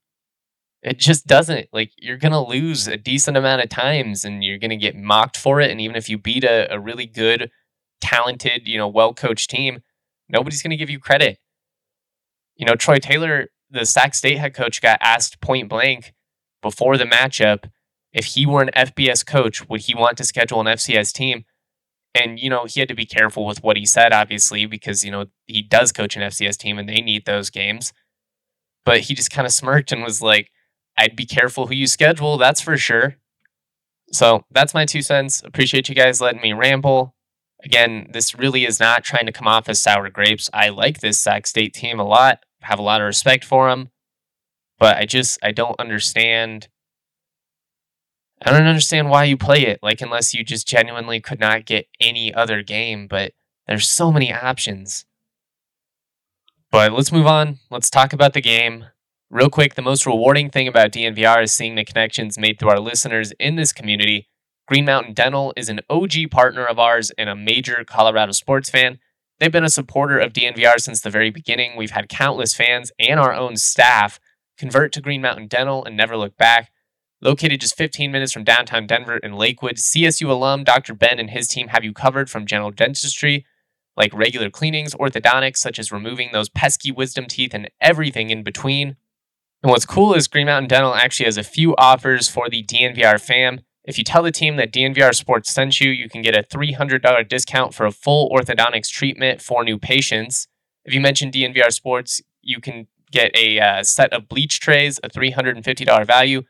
It 0.83 0.99
just 0.99 1.27
doesn't. 1.27 1.69
Like, 1.73 1.93
you're 1.97 2.17
going 2.17 2.33
to 2.33 2.41
lose 2.41 2.87
a 2.89 2.97
decent 2.97 3.37
amount 3.37 3.63
of 3.63 3.69
times 3.69 4.25
and 4.25 4.43
you're 4.43 4.59
going 4.59 4.71
to 4.71 4.77
get 4.77 4.97
mocked 4.97 5.37
for 5.37 5.61
it. 5.61 5.71
And 5.71 5.81
even 5.81 5.97
if 5.97 6.09
you 6.09 6.19
beat 6.19 6.45
a, 6.45 6.73
a 6.73 6.79
really 6.79 7.07
good, 7.07 7.51
talented, 8.01 8.67
you 8.67 8.79
know, 8.79 8.89
well 8.89 9.13
coached 9.13 9.51
team, 9.51 9.83
nobody's 10.29 10.63
going 10.63 10.71
to 10.71 10.77
give 10.77 10.91
you 10.91 10.99
credit 10.99 11.39
you 12.61 12.67
know, 12.67 12.75
Troy 12.75 12.99
Taylor, 12.99 13.49
the 13.71 13.87
Sac 13.87 14.15
State 14.15 14.37
head 14.37 14.55
coach, 14.55 14.83
got 14.83 14.99
asked 15.01 15.41
point 15.41 15.71
blank 15.71 16.13
before 16.61 16.99
the 16.99 17.07
matchup 17.07 17.71
if 18.13 18.27
he 18.27 18.47
were 18.47 18.63
an 18.63 18.71
FBS 18.77 19.25
coach, 19.25 19.69
would 19.69 19.83
he 19.83 19.95
want 19.95 20.17
to 20.19 20.25
schedule 20.25 20.61
an 20.61 20.67
FCS 20.67 21.13
team? 21.13 21.45
And, 22.15 22.41
you 22.41 22.51
know, 22.51 22.65
he 22.65 22.81
had 22.81 22.89
to 22.89 22.95
be 22.95 23.07
careful 23.07 23.47
with 23.47 23.63
what 23.63 23.77
he 23.77 23.87
said, 23.87 24.13
obviously, 24.13 24.67
because, 24.67 25.05
you 25.05 25.13
know, 25.13 25.27
he 25.47 25.63
does 25.63 25.93
coach 25.93 26.17
an 26.17 26.23
FCS 26.23 26.57
team 26.57 26.79
and 26.79 26.89
they 26.89 27.01
need 27.01 27.25
those 27.25 27.51
games. 27.51 27.93
But 28.85 29.01
he 29.01 29.15
just 29.15 29.31
kind 29.31 29.47
of 29.47 29.53
smirked 29.53 29.93
and 29.93 30.03
was 30.03 30.21
like, 30.21 30.51
I'd 30.99 31.15
be 31.15 31.27
careful 31.27 31.69
who 31.69 31.75
you 31.75 31.87
schedule, 31.87 32.37
that's 32.37 32.61
for 32.61 32.77
sure. 32.77 33.17
So 34.13 34.45
that's 34.51 34.75
my 34.75 34.87
two 34.87 35.03
cents. 35.03 35.41
Appreciate 35.45 35.89
you 35.89 35.95
guys 35.95 36.21
letting 36.21 36.41
me 36.41 36.53
ramble. 36.53 37.15
Again, 37.63 38.09
this 38.13 38.35
really 38.35 38.65
is 38.65 38.81
not 38.81 39.05
trying 39.05 39.27
to 39.27 39.33
come 39.33 39.47
off 39.47 39.69
as 39.69 39.81
sour 39.81 40.11
grapes. 40.11 40.51
I 40.53 40.71
like 40.71 41.01
this 41.01 41.19
Sac 41.19 41.47
State 41.47 41.75
team 41.75 42.01
a 42.01 42.05
lot 42.05 42.41
have 42.63 42.79
a 42.79 42.83
lot 42.83 43.01
of 43.01 43.07
respect 43.07 43.45
for 43.45 43.69
them, 43.71 43.91
but 44.79 44.97
I 44.97 45.07
just 45.07 45.39
I 45.43 45.53
don't 45.53 45.79
understand. 45.79 46.69
I 48.43 48.53
don't 48.53 48.67
understand 48.67 49.11
why 49.11 49.25
you 49.25 49.37
play 49.37 49.67
it. 49.67 49.81
Like 49.83 50.01
unless 50.01 50.35
you 50.35 50.45
just 50.45 50.67
genuinely 50.67 51.21
could 51.21 51.41
not 51.41 51.67
get 51.67 51.89
any 52.01 52.33
other 52.33 52.63
game, 52.63 53.07
but 53.07 53.33
there's 53.67 53.89
so 53.89 54.11
many 54.11 54.33
options. 54.33 55.05
But 56.71 56.93
let's 56.93 57.13
move 57.13 57.27
on. 57.27 57.59
Let's 57.71 57.91
talk 57.91 58.13
about 58.13 58.33
the 58.33 58.41
game. 58.41 58.87
Real 59.29 59.51
quick, 59.51 59.75
the 59.75 59.83
most 59.83 60.07
rewarding 60.07 60.51
thing 60.51 60.67
about 60.67 60.93
DNVR 60.93 61.43
is 61.43 61.53
seeing 61.53 61.75
the 61.75 61.85
connections 61.85 62.39
made 62.39 62.59
through 62.59 62.71
our 62.71 62.81
listeners 62.81 63.33
in 63.39 63.57
this 63.57 63.73
community. 63.73 64.29
Green 64.67 64.85
Mountain 64.85 65.15
Dental 65.15 65.53
is 65.57 65.69
an 65.69 65.81
OG 65.91 66.31
partner 66.31 66.65
of 66.65 66.79
ours 66.79 67.11
and 67.19 67.29
a 67.29 67.37
major 67.37 67.85
Colorado 67.85 68.33
sports 68.33 68.71
fan. 68.71 68.99
They've 69.39 69.51
been 69.51 69.65
a 69.65 69.71
supporter 69.71 70.19
of 70.19 70.33
DNVR 70.33 70.79
since 70.81 71.01
the 71.01 71.11
very 71.11 71.31
beginning. 71.31 71.77
We've 71.77 71.91
had 71.91 72.09
countless 72.09 72.55
fans 72.55 72.93
and 72.99 73.19
our 73.19 73.33
own 73.33 73.57
staff 73.57 74.21
convert 74.59 74.93
to 74.93 75.01
Green 75.01 75.23
Mountain 75.23 75.49
Dental 75.49 75.85
and 75.85 75.97
never 75.97 76.17
look 76.17 76.37
back. 76.37 76.71
Located 77.23 77.61
just 77.61 77.77
15 77.77 78.11
minutes 78.11 78.33
from 78.33 78.45
downtown 78.45 78.87
Denver 78.87 79.19
in 79.19 79.35
Lakewood, 79.35 79.77
CSU 79.77 80.31
alum 80.31 80.65
Dr. 80.65 80.95
Ben 80.95 81.19
and 81.19 81.31
his 81.31 81.49
team 81.49 81.69
have 81.69 81.85
you 81.85 81.93
covered 81.93 82.31
from 82.31 82.47
general 82.47 82.71
dentistry, 82.71 83.45
like 83.95 84.15
regular 84.15 84.49
cleanings, 84.49 84.95
orthodontics, 84.95 85.59
such 85.59 85.79
as 85.79 85.93
removing 85.93 86.31
those 86.33 86.49
pesky 86.49 86.91
wisdom 86.91 87.27
teeth 87.27 87.53
and 87.53 87.69
everything 87.81 88.31
in 88.31 88.43
between. 88.43 88.97
And 89.63 89.71
what's 89.71 89.85
cool 89.85 90.15
is 90.15 90.29
Green 90.29 90.47
Mountain 90.47 90.69
Dental 90.69 90.95
actually 90.95 91.27
has 91.27 91.37
a 91.37 91.43
few 91.43 91.77
offers 91.77 92.29
for 92.29 92.49
the 92.49 92.65
DNVR 92.65 93.21
fam. 93.21 93.61
If 93.85 93.99
you 93.99 94.05
tell 94.05 94.23
the 94.23 94.33
team 94.33 94.57
that 94.57 94.73
DNVR 94.73 95.15
Sports 95.15 95.51
sent 95.51 95.79
you, 95.79 95.91
you 95.91 96.09
can 96.09 96.23
get 96.23 96.35
a 96.35 96.43
$300 96.43 97.29
discount 97.29 97.75
for 97.75 97.85
a 97.85 97.93
full 97.93 98.31
orthodontics 98.31 98.89
treatment 98.89 99.43
for 99.43 99.63
new 99.63 99.79
patients. 99.79 100.49
If 100.87 100.95
you 100.95 101.01
mention 101.01 101.31
DNVR 101.31 101.71
Sports, 101.71 102.23
you 102.41 102.61
can 102.61 102.87
get 103.11 103.31
a 103.37 103.61
uh, 103.61 103.83
set 103.83 104.13
of 104.15 104.29
bleach 104.29 104.61
trays, 104.61 104.99
a 105.03 105.11
$350 105.11 106.07
value, 106.07 106.45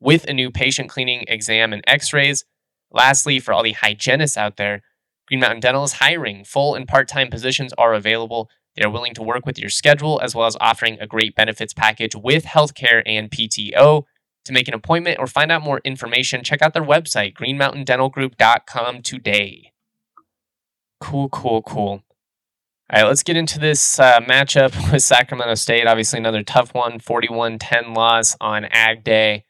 with 0.00 0.24
a 0.24 0.32
new 0.32 0.50
patient 0.50 0.88
cleaning 0.90 1.24
exam 1.28 1.72
and 1.72 1.82
x 1.86 2.12
rays. 2.12 2.44
Lastly, 2.90 3.40
for 3.40 3.52
all 3.52 3.62
the 3.62 3.72
hygienists 3.72 4.36
out 4.36 4.56
there, 4.56 4.82
Green 5.26 5.40
Mountain 5.40 5.60
Dental 5.60 5.84
is 5.84 5.94
hiring. 5.94 6.44
Full 6.44 6.74
and 6.74 6.86
part 6.86 7.08
time 7.08 7.28
positions 7.28 7.72
are 7.78 7.94
available. 7.94 8.50
They 8.76 8.84
are 8.84 8.90
willing 8.90 9.14
to 9.14 9.22
work 9.22 9.46
with 9.46 9.58
your 9.58 9.70
schedule 9.70 10.20
as 10.22 10.34
well 10.34 10.46
as 10.46 10.56
offering 10.60 10.98
a 11.00 11.06
great 11.06 11.34
benefits 11.34 11.72
package 11.72 12.14
with 12.14 12.44
healthcare 12.44 13.02
and 13.06 13.30
PTO. 13.30 14.04
To 14.44 14.52
make 14.52 14.68
an 14.68 14.74
appointment 14.74 15.18
or 15.18 15.26
find 15.26 15.50
out 15.50 15.62
more 15.62 15.80
information, 15.84 16.44
check 16.44 16.60
out 16.60 16.74
their 16.74 16.84
website, 16.84 17.34
greenmountaindentalgroup.com 17.34 19.02
today. 19.02 19.72
Cool, 21.00 21.30
cool, 21.30 21.62
cool. 21.62 22.02
All 22.90 23.00
right, 23.00 23.08
let's 23.08 23.22
get 23.22 23.36
into 23.36 23.58
this 23.58 23.98
uh, 23.98 24.20
matchup 24.20 24.74
with 24.92 25.02
Sacramento 25.02 25.54
State. 25.54 25.86
Obviously, 25.86 26.18
another 26.18 26.42
tough 26.42 26.74
one 26.74 26.98
41 26.98 27.58
10 27.58 27.94
loss 27.94 28.36
on 28.40 28.66
Ag 28.66 29.02
Day. 29.02 29.44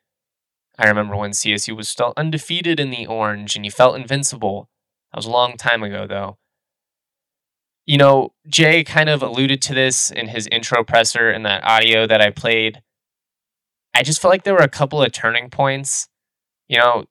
I 0.79 0.89
remember 0.89 1.17
when 1.17 1.31
CSU 1.31 1.77
was 1.77 1.89
still 1.89 2.13
undefeated 2.17 2.81
in 2.81 2.91
the 2.91 3.07
orange 3.07 3.57
and 3.57 3.65
you 3.65 3.71
felt 3.71 3.97
invincible. 3.97 4.69
That 5.13 5.19
was 5.19 5.27
a 5.27 5.31
long 5.31 5.57
time 5.57 5.83
ago, 5.83 6.07
though. 6.07 6.39
You 7.87 7.99
know, 7.99 8.33
Jay 8.49 8.83
kind 8.83 9.09
of 9.09 9.23
alluded 9.23 9.61
to 9.63 9.75
this 9.75 10.11
in 10.11 10.29
his 10.29 10.49
intro 10.49 10.83
presser 10.83 11.31
in 11.31 11.43
that 11.43 11.63
audio 11.65 12.07
that 12.07 12.21
I 12.21 12.31
played. 12.31 12.83
I 13.95 14.03
just 14.03 14.21
felt 14.21 14.33
like 14.33 14.43
there 14.43 14.55
were 14.55 14.61
a 14.61 14.69
couple 14.69 15.03
of 15.03 15.13
turning 15.13 15.51
points. 15.51 16.09
You 16.67 16.79
know, 16.79 17.05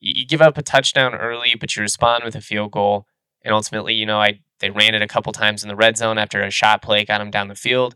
you 0.00 0.26
give 0.26 0.42
up 0.42 0.58
a 0.58 0.62
touchdown 0.62 1.14
early, 1.14 1.54
but 1.58 1.74
you 1.74 1.82
respond 1.82 2.24
with 2.24 2.34
a 2.34 2.40
field 2.40 2.72
goal. 2.72 3.06
And 3.42 3.54
ultimately, 3.54 3.94
you 3.94 4.04
know, 4.04 4.20
I 4.20 4.40
they 4.58 4.70
ran 4.70 4.94
it 4.94 5.02
a 5.02 5.06
couple 5.06 5.32
times 5.32 5.62
in 5.62 5.68
the 5.68 5.76
red 5.76 5.96
zone 5.96 6.18
after 6.18 6.42
a 6.42 6.50
shot 6.50 6.82
play 6.82 7.04
got 7.04 7.18
them 7.18 7.30
down 7.30 7.48
the 7.48 7.54
field. 7.54 7.94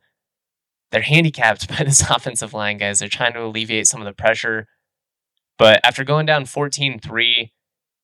They're 0.91 1.03
handicapped 1.03 1.69
by 1.77 1.85
this 1.85 2.09
offensive 2.09 2.55
line, 2.55 2.79
guys. 2.79 2.99
They're 2.99 3.09
trying 3.09 3.35
to 3.35 3.45
alleviate 3.45 3.87
some 3.87 4.01
of 4.01 4.07
the 4.07 4.13
pressure. 4.13 4.67
But 5.61 5.83
after 5.85 6.05
going 6.05 6.25
down 6.25 6.47
14 6.47 7.01
3, 7.01 7.53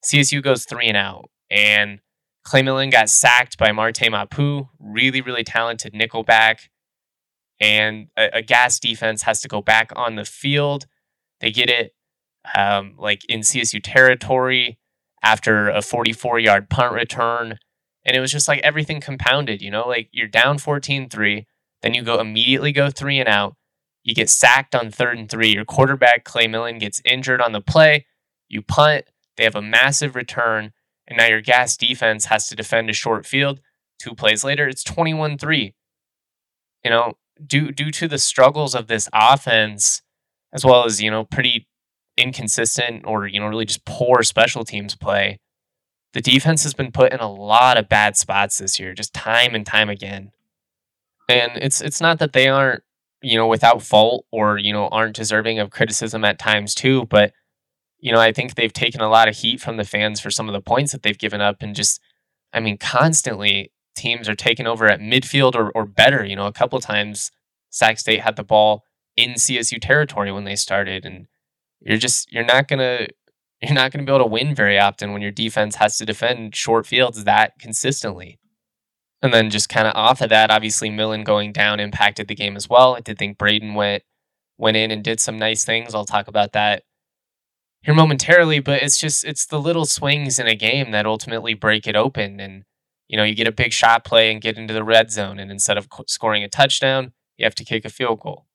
CSU 0.04 0.42
goes 0.42 0.66
three 0.66 0.88
and 0.88 0.96
out. 0.96 1.30
And 1.50 2.00
Clay 2.44 2.60
Millen 2.60 2.90
got 2.90 3.08
sacked 3.08 3.56
by 3.56 3.72
Marte 3.72 4.10
Mapu, 4.10 4.68
really, 4.78 5.22
really 5.22 5.42
talented 5.42 5.94
nickelback 5.94 6.68
and 7.58 8.08
a, 8.14 8.28
a, 8.34 8.42
gas 8.42 8.78
defense 8.78 9.22
has 9.22 9.40
to 9.40 9.48
go 9.48 9.62
back 9.62 9.90
on 9.96 10.16
the 10.16 10.26
field. 10.26 10.86
They 11.40 11.50
get 11.50 11.70
it 11.70 11.94
um, 12.54 12.94
like 12.98 13.24
in 13.24 13.40
CSU 13.40 13.80
territory 13.82 14.78
after 15.22 15.70
a 15.70 15.80
44 15.80 16.38
yard 16.38 16.68
punt 16.68 16.92
return. 16.92 17.58
And 18.04 18.14
it 18.14 18.20
was 18.20 18.30
just 18.30 18.48
like 18.48 18.60
everything 18.60 19.00
compounded, 19.00 19.62
you 19.62 19.70
know, 19.70 19.88
like 19.88 20.10
you're 20.12 20.28
down 20.28 20.58
14 20.58 21.08
3, 21.08 21.46
then 21.80 21.94
you 21.94 22.02
go 22.02 22.20
immediately 22.20 22.72
go 22.72 22.90
three 22.90 23.18
and 23.18 23.28
out. 23.30 23.56
You 24.06 24.14
get 24.14 24.30
sacked 24.30 24.76
on 24.76 24.92
third 24.92 25.18
and 25.18 25.28
three. 25.28 25.52
Your 25.52 25.64
quarterback, 25.64 26.22
Clay 26.22 26.46
Millen, 26.46 26.78
gets 26.78 27.02
injured 27.04 27.40
on 27.40 27.50
the 27.50 27.60
play. 27.60 28.06
You 28.48 28.62
punt. 28.62 29.06
They 29.36 29.42
have 29.42 29.56
a 29.56 29.60
massive 29.60 30.14
return. 30.14 30.72
And 31.08 31.18
now 31.18 31.26
your 31.26 31.40
gas 31.40 31.76
defense 31.76 32.26
has 32.26 32.46
to 32.48 32.54
defend 32.54 32.88
a 32.88 32.92
short 32.92 33.26
field. 33.26 33.60
Two 33.98 34.14
plays 34.14 34.44
later, 34.44 34.68
it's 34.68 34.84
21 34.84 35.38
3. 35.38 35.74
You 36.84 36.90
know, 36.90 37.14
due 37.44 37.72
due 37.72 37.90
to 37.90 38.06
the 38.06 38.18
struggles 38.18 38.76
of 38.76 38.86
this 38.86 39.08
offense, 39.12 40.02
as 40.52 40.64
well 40.64 40.84
as 40.84 41.02
you 41.02 41.10
know 41.10 41.24
pretty 41.24 41.66
inconsistent 42.16 43.02
or 43.04 43.26
you 43.26 43.40
know 43.40 43.48
really 43.48 43.64
just 43.64 43.84
poor 43.84 44.22
special 44.22 44.64
teams 44.64 44.94
play, 44.94 45.40
the 46.12 46.20
defense 46.20 46.62
has 46.62 46.74
been 46.74 46.92
put 46.92 47.12
in 47.12 47.18
a 47.18 47.32
lot 47.32 47.76
of 47.76 47.88
bad 47.88 48.16
spots 48.16 48.58
this 48.58 48.78
year, 48.78 48.94
just 48.94 49.12
time 49.12 49.52
and 49.56 49.66
time 49.66 49.90
again. 49.90 50.30
And 51.28 51.52
it's 51.56 51.80
it's 51.80 52.00
not 52.00 52.20
that 52.20 52.32
they 52.34 52.48
aren't, 52.48 52.84
you 53.22 53.36
know, 53.36 53.46
without 53.46 53.82
fault 53.82 54.26
or, 54.30 54.58
you 54.58 54.72
know, 54.72 54.88
aren't 54.88 55.16
deserving 55.16 55.58
of 55.58 55.70
criticism 55.70 56.24
at 56.24 56.38
times 56.38 56.74
too, 56.74 57.06
but 57.06 57.32
you 57.98 58.12
know, 58.12 58.20
I 58.20 58.30
think 58.30 58.54
they've 58.54 58.72
taken 58.72 59.00
a 59.00 59.08
lot 59.08 59.28
of 59.28 59.36
heat 59.36 59.60
from 59.60 59.78
the 59.78 59.84
fans 59.84 60.20
for 60.20 60.30
some 60.30 60.48
of 60.48 60.52
the 60.52 60.60
points 60.60 60.92
that 60.92 61.02
they've 61.02 61.18
given 61.18 61.40
up 61.40 61.56
and 61.60 61.74
just 61.74 62.00
I 62.52 62.60
mean, 62.60 62.78
constantly 62.78 63.72
teams 63.96 64.28
are 64.28 64.34
taking 64.34 64.66
over 64.66 64.86
at 64.86 65.00
midfield 65.00 65.54
or, 65.54 65.70
or 65.70 65.84
better. 65.84 66.24
You 66.24 66.36
know, 66.36 66.46
a 66.46 66.52
couple 66.52 66.78
times 66.80 67.30
Sac 67.70 67.98
State 67.98 68.20
had 68.20 68.36
the 68.36 68.44
ball 68.44 68.84
in 69.16 69.32
CSU 69.32 69.80
territory 69.80 70.30
when 70.30 70.44
they 70.44 70.56
started, 70.56 71.04
and 71.04 71.26
you're 71.80 71.98
just 71.98 72.32
you're 72.32 72.44
not 72.44 72.68
gonna 72.68 73.08
you're 73.62 73.74
not 73.74 73.92
gonna 73.92 74.04
be 74.04 74.12
able 74.12 74.24
to 74.24 74.30
win 74.30 74.54
very 74.54 74.78
often 74.78 75.12
when 75.12 75.22
your 75.22 75.30
defense 75.30 75.76
has 75.76 75.96
to 75.98 76.06
defend 76.06 76.54
short 76.54 76.86
fields 76.86 77.24
that 77.24 77.58
consistently. 77.58 78.38
And 79.26 79.34
then 79.34 79.50
just 79.50 79.68
kind 79.68 79.88
of 79.88 79.94
off 79.96 80.20
of 80.20 80.28
that, 80.28 80.52
obviously 80.52 80.88
Millen 80.88 81.24
going 81.24 81.50
down 81.50 81.80
impacted 81.80 82.28
the 82.28 82.34
game 82.36 82.56
as 82.56 82.70
well. 82.70 82.94
I 82.94 83.00
did 83.00 83.18
think 83.18 83.38
Brayden 83.38 83.74
went 83.74 84.04
went 84.56 84.76
in 84.76 84.92
and 84.92 85.02
did 85.02 85.18
some 85.18 85.36
nice 85.36 85.64
things. 85.64 85.94
I'll 85.96 86.04
talk 86.04 86.28
about 86.28 86.52
that 86.52 86.84
here 87.82 87.92
momentarily, 87.92 88.60
but 88.60 88.82
it's 88.84 88.98
just 88.98 89.24
it's 89.24 89.44
the 89.44 89.60
little 89.60 89.84
swings 89.84 90.38
in 90.38 90.46
a 90.46 90.54
game 90.54 90.92
that 90.92 91.06
ultimately 91.06 91.54
break 91.54 91.88
it 91.88 91.96
open. 91.96 92.38
And 92.38 92.62
you 93.08 93.16
know, 93.16 93.24
you 93.24 93.34
get 93.34 93.48
a 93.48 93.52
big 93.52 93.72
shot 93.72 94.04
play 94.04 94.30
and 94.30 94.40
get 94.40 94.56
into 94.56 94.72
the 94.72 94.84
red 94.84 95.10
zone, 95.10 95.40
and 95.40 95.50
instead 95.50 95.76
of 95.76 95.88
scoring 96.06 96.44
a 96.44 96.48
touchdown, 96.48 97.12
you 97.36 97.44
have 97.44 97.56
to 97.56 97.64
kick 97.64 97.84
a 97.84 97.88
field 97.88 98.20
goal. 98.20 98.46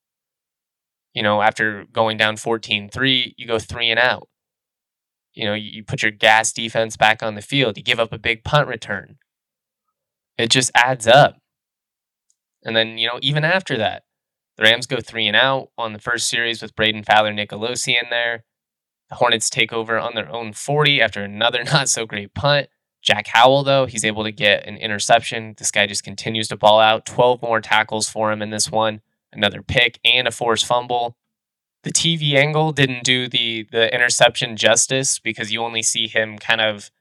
You 1.14 1.22
know, 1.22 1.42
after 1.42 1.86
going 1.92 2.16
down 2.16 2.38
14-3, 2.38 3.34
you 3.36 3.46
go 3.46 3.60
three 3.60 3.90
and 3.90 4.00
out. 4.00 4.30
You 5.34 5.44
know, 5.44 5.54
you, 5.54 5.70
you 5.70 5.84
put 5.84 6.02
your 6.02 6.12
gas 6.12 6.54
defense 6.54 6.96
back 6.96 7.22
on 7.22 7.36
the 7.36 7.42
field. 7.42 7.76
You 7.76 7.84
give 7.84 8.00
up 8.00 8.14
a 8.14 8.18
big 8.18 8.46
punt 8.46 8.70
return. 8.70 9.18
It 10.38 10.50
just 10.50 10.72
adds 10.76 11.08
up. 11.08 11.38
And 12.64 12.76
then, 12.76 12.98
you 12.98 13.08
know, 13.08 13.20
even 13.22 13.44
after 13.44 13.78
that, 13.78 14.04
the 14.58 14.64
Rams 14.64 14.86
go 14.86 15.00
three 15.00 15.28
and 15.28 15.36
out 15.36 15.70
on 15.78 15.94
the 15.94 16.00
first 16.00 16.28
series 16.28 16.62
with 16.62 16.76
Brayden 16.76 17.06
Fowler 17.06 17.34
Nicolosi 17.34 18.02
in 18.02 18.10
there. 18.10 18.44
The 19.10 19.16
Hornets 19.16 19.50
take 19.50 19.74
over 19.74 19.98
on 19.98 20.14
their 20.14 20.32
own 20.32 20.54
40 20.54 21.02
after 21.02 21.24
another 21.24 21.64
not 21.66 21.90
so 21.90 22.06
great 22.06 22.34
punt. 22.34 22.68
Jack 23.02 23.28
Howell, 23.28 23.64
though, 23.64 23.88
he's 23.88 24.06
able 24.06 24.24
to 24.24 24.32
get 24.32 24.68
an 24.68 24.78
interception. 24.78 25.56
This 25.58 25.72
guy 25.72 25.88
just 25.88 26.04
continues 26.04 26.48
to 26.50 26.58
ball 26.58 26.80
out. 26.80 27.06
12 27.06 27.42
more 27.42 27.60
tackles 27.60 28.08
for 28.08 28.32
him 28.32 28.44
in 28.44 28.52
this 28.52 28.70
one, 28.70 29.02
another 29.34 29.64
pick, 29.64 30.00
and 30.06 30.28
a 30.28 30.32
forced 30.32 30.66
fumble. 30.66 31.18
The 31.84 31.92
TV 31.92 32.36
angle 32.36 32.72
didn't 32.72 33.04
do 33.04 33.28
the 33.28 33.68
the 33.72 33.92
interception 33.92 34.56
justice 34.56 35.18
because 35.18 35.52
you 35.52 35.64
only 35.64 35.82
see 35.82 36.08
him 36.08 36.38
kind 36.38 36.62
of 36.62 36.92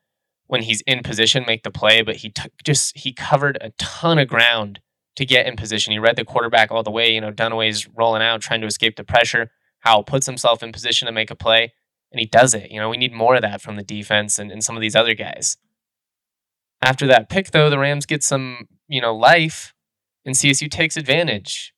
when 0.50 0.62
he's 0.62 0.80
in 0.80 1.00
position 1.04 1.44
make 1.46 1.62
the 1.62 1.70
play, 1.70 2.02
but 2.02 2.16
he 2.16 2.34
just 2.64 2.98
he 2.98 3.12
covered 3.12 3.56
a 3.60 3.70
ton 3.78 4.18
of 4.18 4.26
ground 4.26 4.80
to 5.14 5.24
get 5.24 5.46
in 5.46 5.54
position. 5.54 5.92
He 5.92 5.98
read 6.00 6.16
the 6.16 6.24
quarterback 6.24 6.72
all 6.72 6.82
the 6.82 6.90
way. 6.90 7.14
You 7.14 7.20
know, 7.20 7.30
Dunniway's 7.30 7.86
rolling 7.96 8.20
out, 8.20 8.40
trying 8.40 8.60
to 8.62 8.66
escape 8.66 8.96
the 8.96 9.04
pressure. 9.04 9.52
Howell 9.78 10.02
puts 10.02 10.26
himself 10.26 10.60
in 10.60 10.72
position 10.72 11.06
to 11.06 11.12
make 11.12 11.30
a 11.30 11.36
play, 11.36 11.72
and 12.10 12.18
he 12.18 12.26
does 12.26 12.52
it. 12.52 12.72
You 12.72 12.80
know, 12.80 12.88
we 12.88 12.96
need 12.96 13.12
more 13.12 13.36
of 13.36 13.42
that 13.42 13.60
from 13.60 13.76
the 13.76 13.84
defense 13.84 14.40
and, 14.40 14.50
and 14.50 14.64
some 14.64 14.74
of 14.74 14.80
these 14.80 14.96
other 14.96 15.14
guys. 15.14 15.56
After 16.82 17.06
that 17.06 17.28
pick, 17.28 17.52
though, 17.52 17.70
the 17.70 17.78
Rams 17.78 18.04
get 18.04 18.24
some, 18.24 18.66
you 18.88 19.00
know, 19.00 19.14
life, 19.14 19.72
and 20.24 20.34
CSU 20.34 20.68
takes 20.68 20.96
advantage. 20.96 21.72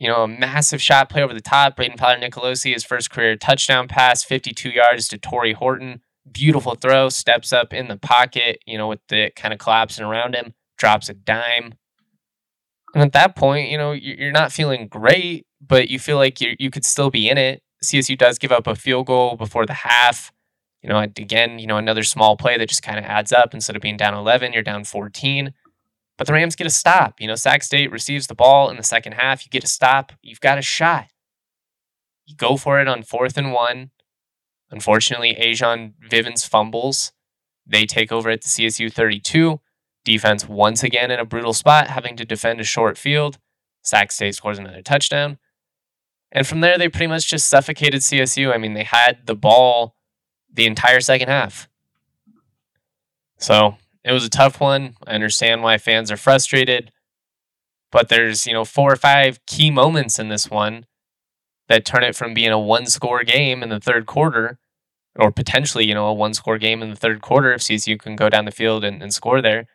You 0.00 0.08
know, 0.08 0.24
a 0.24 0.28
massive 0.28 0.82
shot 0.82 1.08
play 1.08 1.22
over 1.22 1.32
the 1.32 1.40
top. 1.40 1.76
Brayden 1.76 1.96
Fowler 1.96 2.18
Nicolosi, 2.18 2.72
his 2.72 2.82
first 2.82 3.08
career 3.08 3.36
touchdown 3.36 3.86
pass, 3.86 4.24
52 4.24 4.70
yards 4.70 5.06
to 5.08 5.16
Tory 5.16 5.52
Horton. 5.52 6.00
Beautiful 6.30 6.74
throw, 6.74 7.08
steps 7.08 7.52
up 7.52 7.72
in 7.72 7.88
the 7.88 7.96
pocket, 7.96 8.58
you 8.66 8.76
know, 8.76 8.88
with 8.88 9.00
the 9.08 9.30
kind 9.36 9.54
of 9.54 9.60
collapsing 9.60 10.04
around 10.04 10.34
him, 10.34 10.54
drops 10.76 11.08
a 11.08 11.14
dime. 11.14 11.74
And 12.94 13.02
at 13.02 13.12
that 13.12 13.36
point, 13.36 13.70
you 13.70 13.78
know, 13.78 13.92
you're 13.92 14.32
not 14.32 14.52
feeling 14.52 14.88
great, 14.88 15.46
but 15.60 15.88
you 15.88 15.98
feel 15.98 16.16
like 16.16 16.40
you 16.40 16.56
you 16.58 16.70
could 16.70 16.84
still 16.84 17.10
be 17.10 17.28
in 17.28 17.38
it. 17.38 17.62
CSU 17.84 18.16
does 18.18 18.38
give 18.38 18.52
up 18.52 18.66
a 18.66 18.74
field 18.74 19.06
goal 19.06 19.36
before 19.36 19.66
the 19.66 19.74
half 19.74 20.32
you 20.86 20.92
know, 20.92 21.00
again, 21.00 21.58
you 21.58 21.66
know, 21.66 21.78
another 21.78 22.04
small 22.04 22.36
play 22.36 22.56
that 22.56 22.68
just 22.68 22.84
kind 22.84 22.96
of 22.96 23.04
adds 23.04 23.32
up. 23.32 23.54
Instead 23.54 23.74
of 23.74 23.82
being 23.82 23.96
down 23.96 24.14
11, 24.14 24.52
you're 24.52 24.62
down 24.62 24.84
14. 24.84 25.52
But 26.16 26.28
the 26.28 26.32
Rams 26.32 26.54
get 26.54 26.68
a 26.68 26.70
stop. 26.70 27.20
You 27.20 27.26
know, 27.26 27.34
Sac 27.34 27.64
State 27.64 27.90
receives 27.90 28.28
the 28.28 28.36
ball 28.36 28.70
in 28.70 28.76
the 28.76 28.84
second 28.84 29.14
half. 29.14 29.44
You 29.44 29.50
get 29.50 29.64
a 29.64 29.66
stop. 29.66 30.12
You've 30.22 30.40
got 30.40 30.58
a 30.58 30.62
shot. 30.62 31.08
You 32.24 32.36
go 32.36 32.56
for 32.56 32.80
it 32.80 32.86
on 32.86 33.02
fourth 33.02 33.36
and 33.36 33.52
one. 33.52 33.90
Unfortunately, 34.70 35.34
A'Jon 35.34 35.94
Vivens 36.10 36.46
fumbles. 36.46 37.12
They 37.66 37.86
take 37.86 38.12
over 38.12 38.30
at 38.30 38.42
the 38.42 38.48
CSU 38.48 38.92
32. 38.92 39.60
Defense 40.04 40.48
once 40.48 40.82
again 40.82 41.10
in 41.10 41.18
a 41.18 41.24
brutal 41.24 41.52
spot, 41.52 41.88
having 41.88 42.16
to 42.16 42.24
defend 42.24 42.60
a 42.60 42.64
short 42.64 42.96
field. 42.96 43.38
Sac 43.82 44.12
State 44.12 44.34
scores 44.34 44.58
another 44.58 44.82
touchdown. 44.82 45.38
And 46.32 46.46
from 46.46 46.60
there, 46.60 46.78
they 46.78 46.88
pretty 46.88 47.06
much 47.06 47.28
just 47.28 47.48
suffocated 47.48 48.02
CSU. 48.02 48.52
I 48.52 48.58
mean, 48.58 48.74
they 48.74 48.84
had 48.84 49.26
the 49.26 49.34
ball 49.34 49.96
the 50.52 50.66
entire 50.66 51.00
second 51.00 51.28
half. 51.28 51.68
So 53.38 53.76
it 54.04 54.12
was 54.12 54.24
a 54.24 54.30
tough 54.30 54.60
one. 54.60 54.94
I 55.06 55.14
understand 55.14 55.62
why 55.62 55.78
fans 55.78 56.10
are 56.10 56.16
frustrated, 56.16 56.92
but 57.90 58.08
there's, 58.08 58.46
you 58.46 58.52
know, 58.52 58.64
four 58.64 58.92
or 58.92 58.96
five 58.96 59.44
key 59.46 59.70
moments 59.70 60.18
in 60.18 60.28
this 60.28 60.50
one 60.50 60.86
that 61.68 61.84
turn 61.84 62.04
it 62.04 62.16
from 62.16 62.34
being 62.34 62.50
a 62.50 62.58
one 62.58 62.86
score 62.86 63.24
game 63.24 63.62
in 63.62 63.68
the 63.68 63.80
third 63.80 64.06
quarter, 64.06 64.58
or 65.18 65.30
potentially, 65.30 65.86
you 65.86 65.94
know, 65.94 66.06
a 66.06 66.14
one 66.14 66.34
score 66.34 66.58
game 66.58 66.82
in 66.82 66.90
the 66.90 66.96
third 66.96 67.22
quarter 67.22 67.52
if 67.52 67.60
CSU 67.62 67.98
can 67.98 68.16
go 68.16 68.28
down 68.28 68.44
the 68.44 68.50
field 68.50 68.84
and, 68.84 69.02
and 69.02 69.12
score 69.12 69.40
there, 69.40 69.66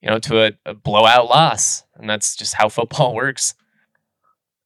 you 0.00 0.08
know, 0.08 0.18
to 0.20 0.44
a, 0.46 0.52
a 0.64 0.74
blowout 0.74 1.26
loss. 1.28 1.84
And 1.94 2.08
that's 2.08 2.36
just 2.36 2.54
how 2.54 2.68
football 2.68 3.14
works. 3.16 3.54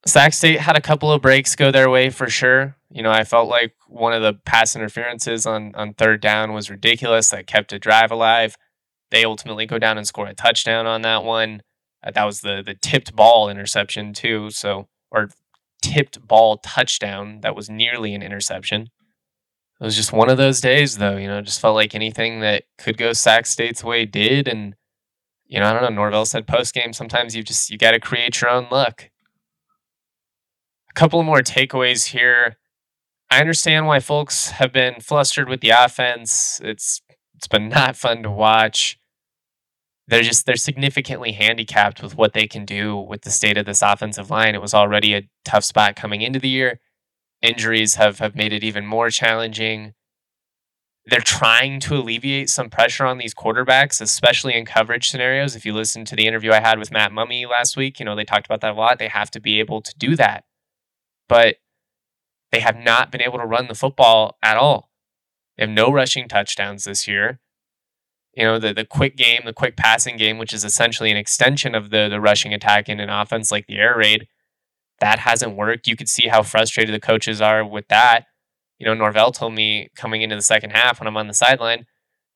Sac 0.07 0.33
State 0.33 0.61
had 0.61 0.77
a 0.77 0.81
couple 0.81 1.13
of 1.13 1.21
breaks 1.21 1.55
go 1.55 1.71
their 1.71 1.91
way 1.91 2.09
for 2.09 2.29
sure. 2.29 2.77
You 2.91 3.03
know, 3.03 3.11
I 3.11 3.25
felt 3.25 3.49
like 3.49 3.75
one 3.87 4.13
of 4.13 4.23
the 4.23 4.33
pass 4.33 4.75
interferences 4.75 5.47
on, 5.47 5.75
on 5.75 5.93
third 5.93 6.21
down 6.21 6.53
was 6.53 6.71
ridiculous. 6.71 7.31
That 7.31 7.47
kept 7.47 7.73
a 7.73 7.79
drive 7.79 8.11
alive. 8.11 8.57
They 9.11 9.25
ultimately 9.25 9.67
go 9.67 9.79
down 9.79 9.99
and 9.99 10.07
score 10.07 10.27
a 10.27 10.35
touchdown 10.35 10.87
on 10.87 11.03
that 11.03 11.25
one. 11.25 11.63
That 12.03 12.25
was 12.25 12.41
the 12.41 12.63
the 12.65 12.75
tipped 12.75 13.15
ball 13.15 13.51
interception 13.51 14.15
too. 14.15 14.51
So 14.51 14.89
or 15.11 15.29
tipped 15.81 16.27
ball 16.27 16.59
touchdown. 16.59 17.41
That 17.43 17.57
was 17.57 17.71
nearly 17.71 18.15
an 18.15 18.23
interception. 18.23 18.91
It 19.81 19.85
was 19.85 19.97
just 19.97 20.13
one 20.13 20.29
of 20.29 20.37
those 20.37 20.61
days, 20.61 20.99
though. 20.99 21.17
You 21.17 21.27
know, 21.27 21.41
just 21.41 21.61
felt 21.61 21.75
like 21.75 21.95
anything 21.95 22.41
that 22.41 22.65
could 22.77 22.99
go 22.99 23.13
Sac 23.13 23.47
State's 23.47 23.83
way 23.83 24.05
did, 24.05 24.47
and 24.47 24.75
you 25.47 25.59
know, 25.59 25.67
I 25.67 25.73
don't 25.73 25.83
know. 25.83 25.89
Norvell 25.89 26.27
said 26.27 26.47
post 26.47 26.75
game. 26.75 26.93
Sometimes 26.93 27.35
you 27.35 27.43
just 27.43 27.71
you 27.71 27.79
got 27.79 27.93
to 27.93 28.01
create 28.01 28.41
your 28.41 28.51
own 28.51 28.69
luck. 28.71 29.11
A 30.91 30.93
couple 30.95 31.23
more 31.23 31.41
takeaways 31.41 32.09
here. 32.09 32.57
I 33.31 33.41
understand 33.41 33.87
why 33.87 34.01
folks 34.01 34.51
have 34.51 34.73
been 34.73 35.01
flustered 35.01 35.49
with 35.49 35.61
the 35.61 35.71
offense. 35.71 36.61
It's 36.63 37.01
it's 37.35 37.49
been 37.49 37.69
not 37.71 37.97
fun 37.97 38.23
to 38.23 38.31
watch. 38.31 39.00
They're 40.11 40.23
just 40.23 40.45
they're 40.45 40.57
significantly 40.57 41.31
handicapped 41.31 42.03
with 42.03 42.17
what 42.17 42.33
they 42.33 42.49
can 42.49 42.65
do 42.65 42.97
with 42.97 43.23
the 43.23 43.31
state 43.31 43.57
of 43.57 43.65
this 43.65 43.81
offensive 43.81 44.29
line. 44.29 44.57
It 44.57 44.61
was 44.61 44.75
already 44.75 45.15
a 45.15 45.29
tough 45.45 45.63
spot 45.63 45.95
coming 45.95 46.21
into 46.21 46.41
the 46.41 46.49
year. 46.49 46.81
Injuries 47.43 47.95
have 47.95 48.19
have 48.19 48.35
made 48.35 48.53
it 48.53 48.65
even 48.65 48.85
more 48.87 49.11
challenging. 49.11 49.95
They're 51.07 51.21
trying 51.21 51.79
to 51.81 51.95
alleviate 51.95 52.51
some 52.51 52.71
pressure 52.71 53.07
on 53.07 53.19
these 53.19 53.35
quarterbacks, 53.35 54.01
especially 54.01 54.55
in 54.55 54.65
coverage 54.65 55.09
scenarios. 55.09 55.55
If 55.55 55.65
you 55.65 55.73
listen 55.73 56.05
to 56.07 56.17
the 56.17 56.27
interview 56.27 56.51
I 56.51 56.61
had 56.61 56.81
with 56.81 56.91
Matt 56.91 57.13
Mumme 57.13 57.49
last 57.49 57.77
week, 57.77 58.01
you 58.01 58.05
know, 58.05 58.17
they 58.17 58.25
talked 58.25 58.47
about 58.47 58.61
that 58.63 58.73
a 58.73 58.79
lot. 58.79 58.99
They 58.99 59.09
have 59.09 59.31
to 59.31 59.41
be 59.41 59.61
able 59.61 59.81
to 59.81 59.95
do 59.97 60.17
that. 60.17 60.45
But 61.29 61.59
they 62.51 62.61
have 62.61 62.77
not 62.77 63.13
been 63.13 63.23
able 63.23 63.39
to 63.39 63.47
run 63.47 63.69
the 63.69 63.75
football 63.77 64.37
at 64.43 64.57
all. 64.57 64.91
They 65.57 65.63
have 65.63 65.71
no 65.71 65.93
rushing 65.93 66.27
touchdowns 66.27 66.83
this 66.83 67.07
year. 67.07 67.39
You 68.35 68.45
know, 68.45 68.59
the, 68.59 68.73
the 68.73 68.85
quick 68.85 69.17
game, 69.17 69.43
the 69.45 69.53
quick 69.53 69.77
passing 69.77 70.17
game, 70.17 70.39
which 70.39 70.53
is 70.53 70.65
essentially 70.65 71.11
an 71.11 71.17
extension 71.17 71.75
of 71.75 71.91
the, 71.91 72.09
the 72.09 72.21
rushing 72.21 72.55
attack 72.55 72.89
in 72.89 73.01
an 73.01 73.11
offense 73.11 73.51
like 73.51 73.67
the 73.67 73.77
air 73.77 73.97
raid, 73.97 74.29
that 75.01 75.19
hasn't 75.19 75.57
worked. 75.57 75.89
You 75.89 75.97
could 75.97 76.09
see 76.09 76.29
how 76.29 76.43
frustrated 76.43 76.95
the 76.95 77.01
coaches 77.01 77.41
are 77.41 77.65
with 77.65 77.89
that. 77.89 78.27
You 78.79 78.87
know, 78.87 78.95
Norvell 78.95 79.33
told 79.33 79.55
me 79.55 79.89
coming 79.97 80.23
into 80.23 80.37
the 80.37 80.43
second 80.43 80.71
half 80.71 81.01
when 81.01 81.07
I'm 81.07 81.17
on 81.17 81.27
the 81.27 81.35
sideline, 81.35 81.87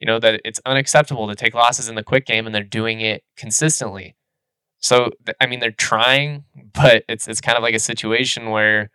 you 0.01 0.07
know, 0.07 0.19
that 0.19 0.41
it's 0.45 0.61
unacceptable 0.67 1.29
to 1.29 1.35
take 1.35 1.55
losses 1.55 1.89
in 1.89 1.95
the 1.95 2.03
quick 2.03 2.27
game 2.27 2.47
and 2.47 2.55
they're 2.55 2.63
doing 2.63 3.01
it 3.01 3.23
consistently. 3.37 4.17
So, 4.79 5.11
I 5.41 5.47
mean, 5.47 5.61
they're 5.61 5.71
trying, 5.71 6.45
but 6.75 7.05
it's, 7.09 7.29
it's 7.29 7.41
kind 7.41 7.57
of 7.57 7.63
like 7.63 7.75
a 7.75 7.81
situation 7.81 8.51
where 8.51 8.91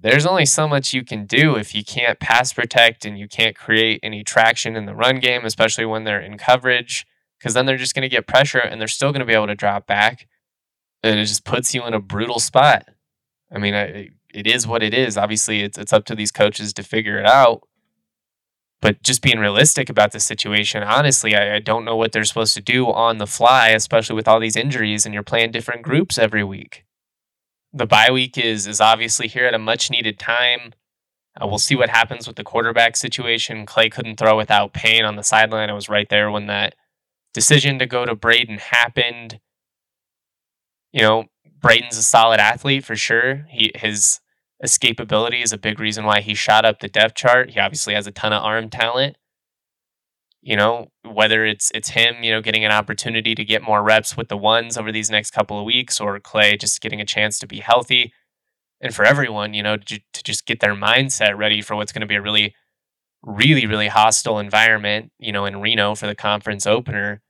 there's 0.00 0.26
only 0.26 0.46
so 0.46 0.68
much 0.68 0.92
you 0.92 1.04
can 1.04 1.24
do 1.24 1.56
if 1.56 1.74
you 1.74 1.84
can't 1.84 2.20
pass 2.20 2.52
protect 2.52 3.04
and 3.04 3.18
you 3.18 3.28
can't 3.28 3.56
create 3.56 4.00
any 4.02 4.22
traction 4.22 4.76
in 4.76 4.86
the 4.86 4.94
run 4.94 5.18
game, 5.18 5.44
especially 5.44 5.86
when 5.86 6.04
they're 6.04 6.20
in 6.20 6.36
coverage, 6.36 7.06
because 7.38 7.54
then 7.54 7.66
they're 7.66 7.76
just 7.76 7.94
going 7.94 8.02
to 8.02 8.08
get 8.08 8.26
pressure 8.26 8.58
and 8.58 8.80
they're 8.80 8.88
still 8.88 9.12
going 9.12 9.20
to 9.20 9.26
be 9.26 9.32
able 9.32 9.46
to 9.46 9.54
drop 9.54 9.86
back. 9.86 10.26
And 11.02 11.18
it 11.18 11.24
just 11.24 11.44
puts 11.44 11.74
you 11.74 11.84
in 11.86 11.94
a 11.94 12.00
brutal 12.00 12.38
spot. 12.38 12.86
I 13.50 13.58
mean, 13.58 13.74
I, 13.74 14.10
it 14.32 14.46
is 14.46 14.66
what 14.66 14.82
it 14.82 14.92
is. 14.92 15.16
Obviously, 15.16 15.62
it's, 15.62 15.78
it's 15.78 15.92
up 15.92 16.04
to 16.06 16.14
these 16.14 16.32
coaches 16.32 16.72
to 16.74 16.82
figure 16.82 17.18
it 17.18 17.26
out. 17.26 17.62
But 18.80 19.02
just 19.02 19.22
being 19.22 19.38
realistic 19.38 19.88
about 19.88 20.12
the 20.12 20.20
situation, 20.20 20.82
honestly, 20.82 21.34
I, 21.34 21.56
I 21.56 21.58
don't 21.60 21.86
know 21.86 21.96
what 21.96 22.12
they're 22.12 22.24
supposed 22.24 22.54
to 22.54 22.60
do 22.60 22.90
on 22.92 23.16
the 23.16 23.26
fly, 23.26 23.68
especially 23.68 24.16
with 24.16 24.28
all 24.28 24.40
these 24.40 24.56
injuries 24.56 25.06
and 25.06 25.14
you're 25.14 25.22
playing 25.22 25.52
different 25.52 25.82
groups 25.82 26.18
every 26.18 26.44
week. 26.44 26.84
The 27.76 27.86
bye 27.86 28.12
week 28.12 28.38
is 28.38 28.68
is 28.68 28.80
obviously 28.80 29.26
here 29.26 29.46
at 29.46 29.54
a 29.54 29.58
much 29.58 29.90
needed 29.90 30.18
time. 30.18 30.74
Uh, 31.40 31.48
we'll 31.48 31.58
see 31.58 31.74
what 31.74 31.90
happens 31.90 32.28
with 32.28 32.36
the 32.36 32.44
quarterback 32.44 32.96
situation. 32.96 33.66
Clay 33.66 33.90
couldn't 33.90 34.16
throw 34.16 34.36
without 34.36 34.72
pain 34.72 35.04
on 35.04 35.16
the 35.16 35.24
sideline. 35.24 35.68
I 35.68 35.72
was 35.72 35.88
right 35.88 36.08
there 36.08 36.30
when 36.30 36.46
that 36.46 36.76
decision 37.32 37.80
to 37.80 37.86
go 37.86 38.06
to 38.06 38.14
Brayden 38.14 38.60
happened. 38.60 39.40
You 40.92 41.02
know, 41.02 41.24
Brayden's 41.60 41.98
a 41.98 42.04
solid 42.04 42.38
athlete 42.38 42.84
for 42.84 42.94
sure. 42.94 43.46
He 43.50 43.72
his 43.74 44.20
escapability 44.64 45.42
is 45.42 45.52
a 45.52 45.58
big 45.58 45.80
reason 45.80 46.04
why 46.04 46.20
he 46.20 46.34
shot 46.34 46.64
up 46.64 46.78
the 46.78 46.88
depth 46.88 47.16
chart. 47.16 47.50
He 47.50 47.58
obviously 47.58 47.94
has 47.94 48.06
a 48.06 48.12
ton 48.12 48.32
of 48.32 48.44
arm 48.44 48.70
talent. 48.70 49.16
You 50.44 50.56
know, 50.56 50.88
whether 51.02 51.46
it's 51.46 51.72
it's 51.74 51.88
him, 51.90 52.22
you 52.22 52.30
know, 52.30 52.42
getting 52.42 52.64
an 52.64 52.70
opportunity 52.70 53.34
to 53.34 53.44
get 53.44 53.62
more 53.62 53.82
reps 53.82 54.16
with 54.16 54.28
the 54.28 54.36
ones 54.36 54.76
over 54.76 54.92
these 54.92 55.10
next 55.10 55.30
couple 55.30 55.58
of 55.58 55.64
weeks, 55.64 56.00
or 56.00 56.20
Clay 56.20 56.56
just 56.58 56.80
getting 56.82 57.00
a 57.00 57.06
chance 57.06 57.38
to 57.38 57.46
be 57.46 57.60
healthy, 57.60 58.12
and 58.80 58.94
for 58.94 59.04
everyone, 59.06 59.54
you 59.54 59.62
know, 59.62 59.78
to, 59.78 60.00
to 60.12 60.22
just 60.22 60.46
get 60.46 60.60
their 60.60 60.74
mindset 60.74 61.36
ready 61.38 61.62
for 61.62 61.76
what's 61.76 61.92
going 61.92 62.02
to 62.02 62.06
be 62.06 62.16
a 62.16 62.22
really, 62.22 62.54
really, 63.22 63.66
really 63.66 63.88
hostile 63.88 64.38
environment, 64.38 65.10
you 65.18 65.32
know, 65.32 65.46
in 65.46 65.62
Reno 65.62 65.94
for 65.94 66.06
the 66.06 66.14
conference 66.14 66.66
opener. 66.66 67.22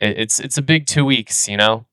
It, 0.00 0.18
it's 0.18 0.38
it's 0.38 0.58
a 0.58 0.62
big 0.62 0.86
two 0.86 1.06
weeks, 1.06 1.48
you 1.48 1.56
know 1.56 1.86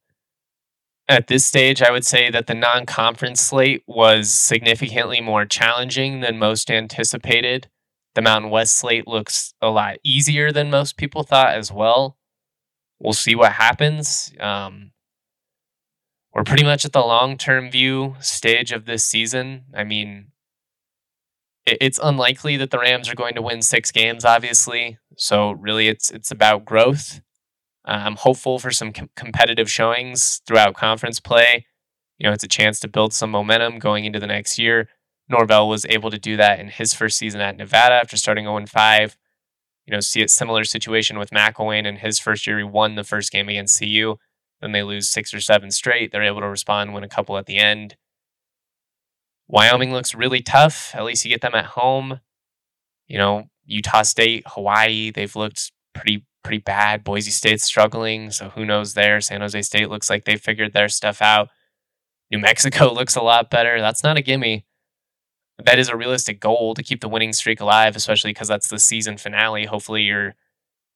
at 1.09 1.27
this 1.27 1.45
stage, 1.45 1.81
I 1.81 1.91
would 1.91 2.05
say 2.05 2.29
that 2.31 2.47
the 2.47 2.53
non 2.53 2.85
conference 2.85 3.41
slate 3.41 3.83
was 3.87 4.31
significantly 4.31 5.21
more 5.21 5.45
challenging 5.45 6.19
than 6.19 6.37
most 6.37 6.69
anticipated. 6.69 7.69
The 8.17 8.23
Mountain 8.23 8.49
West 8.49 8.79
slate 8.79 9.07
looks 9.07 9.53
a 9.61 9.69
lot 9.69 9.97
easier 10.03 10.51
than 10.51 10.71
most 10.71 10.97
people 10.97 11.21
thought 11.21 11.53
as 11.53 11.71
well. 11.71 12.17
We'll 12.99 13.13
see 13.13 13.35
what 13.35 13.51
happens. 13.51 14.33
Um, 14.39 14.89
we're 16.33 16.43
pretty 16.43 16.63
much 16.63 16.83
at 16.83 16.93
the 16.93 17.01
long 17.01 17.37
term 17.37 17.69
view 17.69 18.15
stage 18.19 18.71
of 18.71 18.85
this 18.85 19.05
season. 19.05 19.65
I 19.71 19.83
mean, 19.83 20.31
it's 21.67 21.99
unlikely 22.01 22.57
that 22.57 22.71
the 22.71 22.79
Rams 22.79 23.07
are 23.07 23.13
going 23.13 23.35
to 23.35 23.41
win 23.43 23.61
six 23.61 23.91
games, 23.91 24.25
obviously. 24.25 24.97
So 25.15 25.51
really, 25.51 25.87
it's 25.87 26.09
it's 26.09 26.31
about 26.31 26.65
growth. 26.65 27.21
Uh, 27.87 28.01
I'm 28.03 28.15
hopeful 28.15 28.57
for 28.57 28.71
some 28.71 28.93
com- 28.93 29.11
competitive 29.15 29.69
showings 29.69 30.41
throughout 30.47 30.73
conference 30.73 31.19
play. 31.19 31.67
You 32.17 32.27
know, 32.27 32.33
it's 32.33 32.43
a 32.43 32.47
chance 32.47 32.79
to 32.79 32.87
build 32.87 33.13
some 33.13 33.29
momentum 33.29 33.77
going 33.77 34.05
into 34.05 34.19
the 34.19 34.25
next 34.25 34.57
year. 34.57 34.89
Norvell 35.29 35.67
was 35.67 35.85
able 35.89 36.09
to 36.11 36.17
do 36.17 36.37
that 36.37 36.59
in 36.59 36.69
his 36.69 36.93
first 36.93 37.17
season 37.17 37.41
at 37.41 37.57
Nevada 37.57 37.95
after 37.95 38.17
starting 38.17 38.45
0 38.45 38.65
5. 38.65 39.17
You 39.85 39.93
know, 39.93 39.99
see 39.99 40.21
a 40.21 40.27
similar 40.27 40.63
situation 40.63 41.17
with 41.17 41.31
McElwain 41.31 41.85
in 41.85 41.97
his 41.97 42.19
first 42.19 42.45
year. 42.45 42.57
He 42.57 42.63
won 42.63 42.95
the 42.95 43.03
first 43.03 43.31
game 43.31 43.47
against 43.47 43.79
CU. 43.79 44.15
Then 44.61 44.71
they 44.71 44.83
lose 44.83 45.07
six 45.07 45.33
or 45.33 45.39
seven 45.39 45.71
straight. 45.71 46.11
They're 46.11 46.23
able 46.23 46.41
to 46.41 46.49
respond, 46.49 46.93
win 46.93 47.03
a 47.03 47.09
couple 47.09 47.37
at 47.37 47.45
the 47.45 47.57
end. 47.57 47.95
Wyoming 49.47 49.93
looks 49.93 50.13
really 50.13 50.41
tough. 50.41 50.93
At 50.93 51.05
least 51.05 51.23
you 51.23 51.31
get 51.31 51.41
them 51.41 51.55
at 51.55 51.65
home. 51.65 52.19
You 53.07 53.17
know, 53.17 53.45
Utah 53.65 54.01
State, 54.01 54.43
Hawaii, 54.47 55.11
they've 55.11 55.35
looked 55.35 55.71
pretty 55.93 56.25
pretty 56.43 56.59
bad. 56.59 57.03
Boise 57.03 57.31
State's 57.31 57.63
struggling, 57.63 58.31
so 58.31 58.49
who 58.49 58.65
knows 58.65 58.93
there? 58.93 59.19
San 59.21 59.41
Jose 59.41 59.61
State 59.63 59.89
looks 59.89 60.09
like 60.09 60.25
they 60.25 60.37
figured 60.37 60.73
their 60.73 60.89
stuff 60.89 61.21
out. 61.21 61.49
New 62.31 62.39
Mexico 62.39 62.91
looks 62.93 63.15
a 63.15 63.21
lot 63.21 63.49
better. 63.49 63.79
That's 63.79 64.03
not 64.03 64.17
a 64.17 64.21
gimme. 64.21 64.65
That 65.63 65.79
is 65.79 65.89
a 65.89 65.97
realistic 65.97 66.39
goal 66.39 66.73
to 66.75 66.83
keep 66.83 67.01
the 67.01 67.09
winning 67.09 67.33
streak 67.33 67.59
alive, 67.59 67.95
especially 67.95 68.31
because 68.31 68.47
that's 68.47 68.67
the 68.67 68.79
season 68.79 69.17
finale. 69.17 69.65
Hopefully, 69.65 70.03
you're 70.03 70.35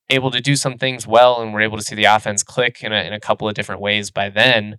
able 0.10 0.30
to 0.32 0.41
do 0.41 0.56
some 0.56 0.78
things 0.78 1.08
well, 1.08 1.41
and 1.41 1.54
we're 1.54 1.62
able 1.62 1.78
to 1.78 1.84
see 1.84 1.95
the 1.95 2.06
offense 2.06 2.43
click 2.43 2.84
in 2.84 2.91
a, 2.91 3.02
in 3.02 3.13
a 3.13 3.19
couple 3.19 3.47
of 3.47 3.56
different 3.56 3.82
ways 3.82 4.12
by 4.12 4.30
then. 4.30 4.78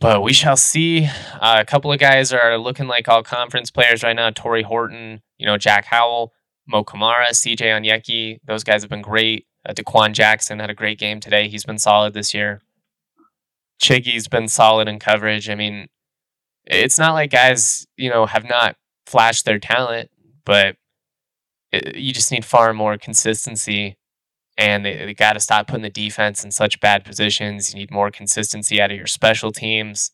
But 0.00 0.22
we 0.22 0.32
shall 0.32 0.56
see. 0.56 1.06
Uh, 1.40 1.58
a 1.60 1.64
couple 1.64 1.92
of 1.92 2.00
guys 2.00 2.32
are 2.32 2.58
looking 2.58 2.88
like 2.88 3.08
all 3.08 3.22
conference 3.22 3.70
players 3.70 4.02
right 4.02 4.16
now. 4.16 4.30
Tory 4.30 4.62
Horton, 4.62 5.22
you 5.38 5.46
know, 5.46 5.56
Jack 5.56 5.84
Howell 5.84 6.32
Mo 6.66 6.82
Kamara, 6.82 7.28
CJ 7.30 7.60
Onyeki, 7.60 8.40
those 8.44 8.64
guys 8.64 8.82
have 8.82 8.90
been 8.90 9.02
great. 9.02 9.46
Uh, 9.66 9.72
Dequan 9.72 10.12
Jackson 10.12 10.58
had 10.58 10.70
a 10.70 10.74
great 10.74 10.98
game 10.98 11.20
today. 11.20 11.48
He's 11.48 11.64
been 11.64 11.78
solid 11.78 12.14
this 12.14 12.34
year. 12.34 12.60
Chiggy's 13.82 14.28
been 14.28 14.48
solid 14.48 14.88
in 14.88 14.98
coverage. 14.98 15.48
I 15.50 15.54
mean, 15.54 15.88
it's 16.66 16.98
not 16.98 17.12
like 17.12 17.30
guys, 17.30 17.86
you 17.96 18.10
know, 18.10 18.26
have 18.26 18.48
not 18.48 18.76
flashed 19.06 19.44
their 19.44 19.58
talent, 19.58 20.10
but 20.44 20.76
it, 21.72 21.96
you 21.96 22.12
just 22.12 22.32
need 22.32 22.44
far 22.44 22.72
more 22.72 22.96
consistency. 22.96 23.96
And 24.56 24.84
they, 24.84 24.96
they 24.96 25.14
got 25.14 25.32
to 25.32 25.40
stop 25.40 25.66
putting 25.66 25.82
the 25.82 25.90
defense 25.90 26.44
in 26.44 26.50
such 26.52 26.80
bad 26.80 27.04
positions. 27.04 27.74
You 27.74 27.80
need 27.80 27.90
more 27.90 28.10
consistency 28.10 28.80
out 28.80 28.90
of 28.92 28.96
your 28.96 29.06
special 29.06 29.50
teams, 29.50 30.12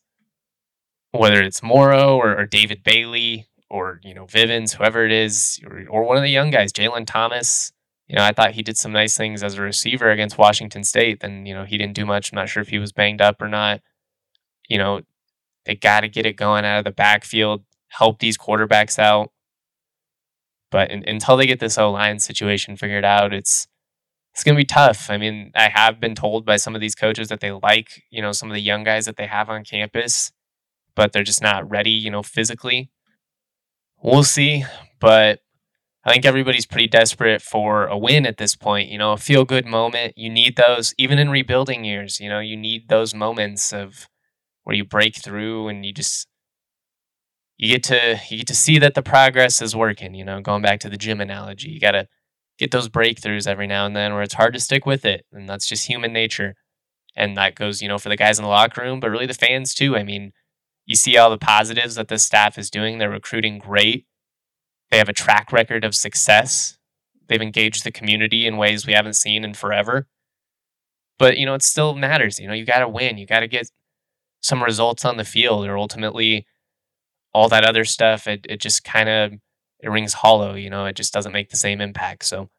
whether 1.11 1.41
it's 1.43 1.61
Morrow 1.61 2.17
or, 2.17 2.35
or 2.37 2.45
David 2.45 2.83
Bailey 2.83 3.47
or 3.71 4.01
you 4.03 4.13
know 4.13 4.25
Vivens, 4.25 4.73
whoever 4.73 5.05
it 5.05 5.11
is, 5.11 5.59
or, 5.65 5.85
or 5.89 6.03
one 6.03 6.17
of 6.17 6.23
the 6.23 6.29
young 6.29 6.51
guys, 6.51 6.73
Jalen 6.73 7.07
Thomas. 7.07 7.71
You 8.07 8.17
know, 8.17 8.23
I 8.23 8.33
thought 8.33 8.51
he 8.51 8.61
did 8.61 8.77
some 8.77 8.91
nice 8.91 9.15
things 9.15 9.41
as 9.41 9.53
a 9.53 9.61
receiver 9.61 10.11
against 10.11 10.37
Washington 10.37 10.83
State. 10.83 11.21
Then 11.21 11.45
you 11.45 11.53
know 11.53 11.63
he 11.63 11.77
didn't 11.77 11.95
do 11.95 12.05
much. 12.05 12.31
I'm 12.31 12.35
not 12.35 12.49
sure 12.49 12.61
if 12.61 12.67
he 12.67 12.79
was 12.79 12.91
banged 12.91 13.21
up 13.21 13.41
or 13.41 13.47
not. 13.47 13.81
You 14.67 14.77
know, 14.77 15.01
they 15.65 15.75
got 15.75 16.01
to 16.01 16.09
get 16.09 16.25
it 16.25 16.33
going 16.33 16.65
out 16.65 16.79
of 16.79 16.85
the 16.85 16.91
backfield, 16.91 17.63
help 17.89 18.19
these 18.19 18.37
quarterbacks 18.37 18.97
out. 18.99 19.31
But 20.71 20.91
in, 20.91 21.07
until 21.07 21.37
they 21.37 21.47
get 21.47 21.59
this 21.59 21.77
O 21.77 21.91
line 21.91 22.19
situation 22.19 22.77
figured 22.77 23.05
out, 23.05 23.33
it's 23.33 23.67
it's 24.33 24.43
going 24.43 24.55
to 24.55 24.61
be 24.61 24.65
tough. 24.65 25.09
I 25.09 25.17
mean, 25.17 25.51
I 25.55 25.67
have 25.67 25.99
been 25.99 26.15
told 26.15 26.45
by 26.45 26.55
some 26.55 26.73
of 26.73 26.79
these 26.79 26.95
coaches 26.95 27.27
that 27.27 27.41
they 27.41 27.51
like, 27.51 28.03
you 28.09 28.21
know, 28.21 28.31
some 28.31 28.49
of 28.49 28.55
the 28.55 28.61
young 28.61 28.85
guys 28.85 29.05
that 29.05 29.17
they 29.17 29.27
have 29.27 29.49
on 29.49 29.65
campus, 29.65 30.31
but 30.95 31.11
they're 31.11 31.23
just 31.23 31.41
not 31.41 31.69
ready, 31.69 31.91
you 31.91 32.09
know, 32.09 32.23
physically 32.23 32.89
we'll 34.01 34.23
see. 34.23 34.65
But 34.99 35.39
I 36.03 36.11
think 36.11 36.25
everybody's 36.25 36.65
pretty 36.65 36.87
desperate 36.87 37.41
for 37.41 37.85
a 37.85 37.97
win 37.97 38.25
at 38.25 38.37
this 38.37 38.55
point. 38.55 38.89
You 38.89 38.97
know, 38.97 39.13
a 39.13 39.17
feel 39.17 39.45
good 39.45 39.65
moment. 39.65 40.13
You 40.17 40.29
need 40.29 40.55
those, 40.55 40.93
even 40.97 41.19
in 41.19 41.29
rebuilding 41.29 41.85
years. 41.85 42.19
You 42.19 42.29
know, 42.29 42.39
you 42.39 42.57
need 42.57 42.89
those 42.89 43.13
moments 43.13 43.71
of 43.71 44.07
where 44.63 44.75
you 44.75 44.85
break 44.85 45.15
through 45.15 45.67
and 45.67 45.85
you 45.85 45.93
just 45.93 46.27
you 47.57 47.69
get 47.69 47.83
to 47.83 48.19
you 48.29 48.37
get 48.37 48.47
to 48.47 48.55
see 48.55 48.79
that 48.79 48.95
the 48.95 49.03
progress 49.03 49.61
is 49.61 49.75
working. 49.75 50.13
You 50.13 50.25
know, 50.25 50.41
going 50.41 50.61
back 50.61 50.79
to 50.81 50.89
the 50.89 50.97
gym 50.97 51.21
analogy, 51.21 51.69
you 51.69 51.79
got 51.79 51.91
to 51.91 52.07
get 52.57 52.71
those 52.71 52.89
breakthroughs 52.89 53.47
every 53.47 53.67
now 53.67 53.85
and 53.85 53.95
then 53.95 54.13
where 54.13 54.23
it's 54.23 54.33
hard 54.33 54.53
to 54.53 54.59
stick 54.59 54.85
with 54.85 55.05
it, 55.05 55.25
and 55.31 55.47
that's 55.49 55.67
just 55.67 55.87
human 55.87 56.13
nature. 56.13 56.55
And 57.15 57.35
that 57.37 57.55
goes, 57.55 57.81
you 57.81 57.87
know, 57.87 57.97
for 57.97 58.09
the 58.09 58.15
guys 58.15 58.39
in 58.39 58.43
the 58.43 58.49
locker 58.49 58.81
room, 58.81 58.99
but 58.99 59.09
really 59.09 59.25
the 59.25 59.33
fans 59.33 59.73
too. 59.73 59.97
I 59.97 60.03
mean, 60.03 60.31
you 60.85 60.95
see 60.95 61.17
all 61.17 61.29
the 61.29 61.37
positives 61.37 61.95
that 61.95 62.07
this 62.07 62.25
staff 62.25 62.57
is 62.57 62.69
doing. 62.69 62.97
They're 62.97 63.09
recruiting 63.09 63.59
great. 63.59 64.05
They 64.89 64.97
have 64.97 65.09
a 65.09 65.13
track 65.13 65.51
record 65.51 65.83
of 65.83 65.95
success. 65.95 66.77
They've 67.27 67.41
engaged 67.41 67.83
the 67.83 67.91
community 67.91 68.45
in 68.45 68.57
ways 68.57 68.85
we 68.85 68.93
haven't 68.93 69.15
seen 69.15 69.43
in 69.43 69.53
forever. 69.53 70.07
But, 71.17 71.37
you 71.37 71.45
know, 71.45 71.53
it 71.53 71.63
still 71.63 71.95
matters. 71.95 72.39
You 72.39 72.47
know, 72.47 72.53
you 72.53 72.65
got 72.65 72.79
to 72.79 72.89
win. 72.89 73.17
You 73.17 73.25
got 73.25 73.41
to 73.41 73.47
get 73.47 73.69
some 74.41 74.63
results 74.63 75.05
on 75.05 75.17
the 75.17 75.23
field 75.23 75.65
or 75.65 75.77
ultimately 75.77 76.45
all 77.33 77.49
that 77.49 77.63
other 77.63 77.85
stuff. 77.85 78.27
It, 78.27 78.45
it 78.49 78.59
just 78.59 78.83
kind 78.83 79.09
of 79.09 79.33
it 79.79 79.89
rings 79.89 80.13
hollow. 80.13 80.55
You 80.55 80.69
know, 80.69 80.85
it 80.85 80.95
just 80.95 81.13
doesn't 81.13 81.31
make 81.31 81.49
the 81.49 81.57
same 81.57 81.81
impact. 81.81 82.25
So 82.25 82.49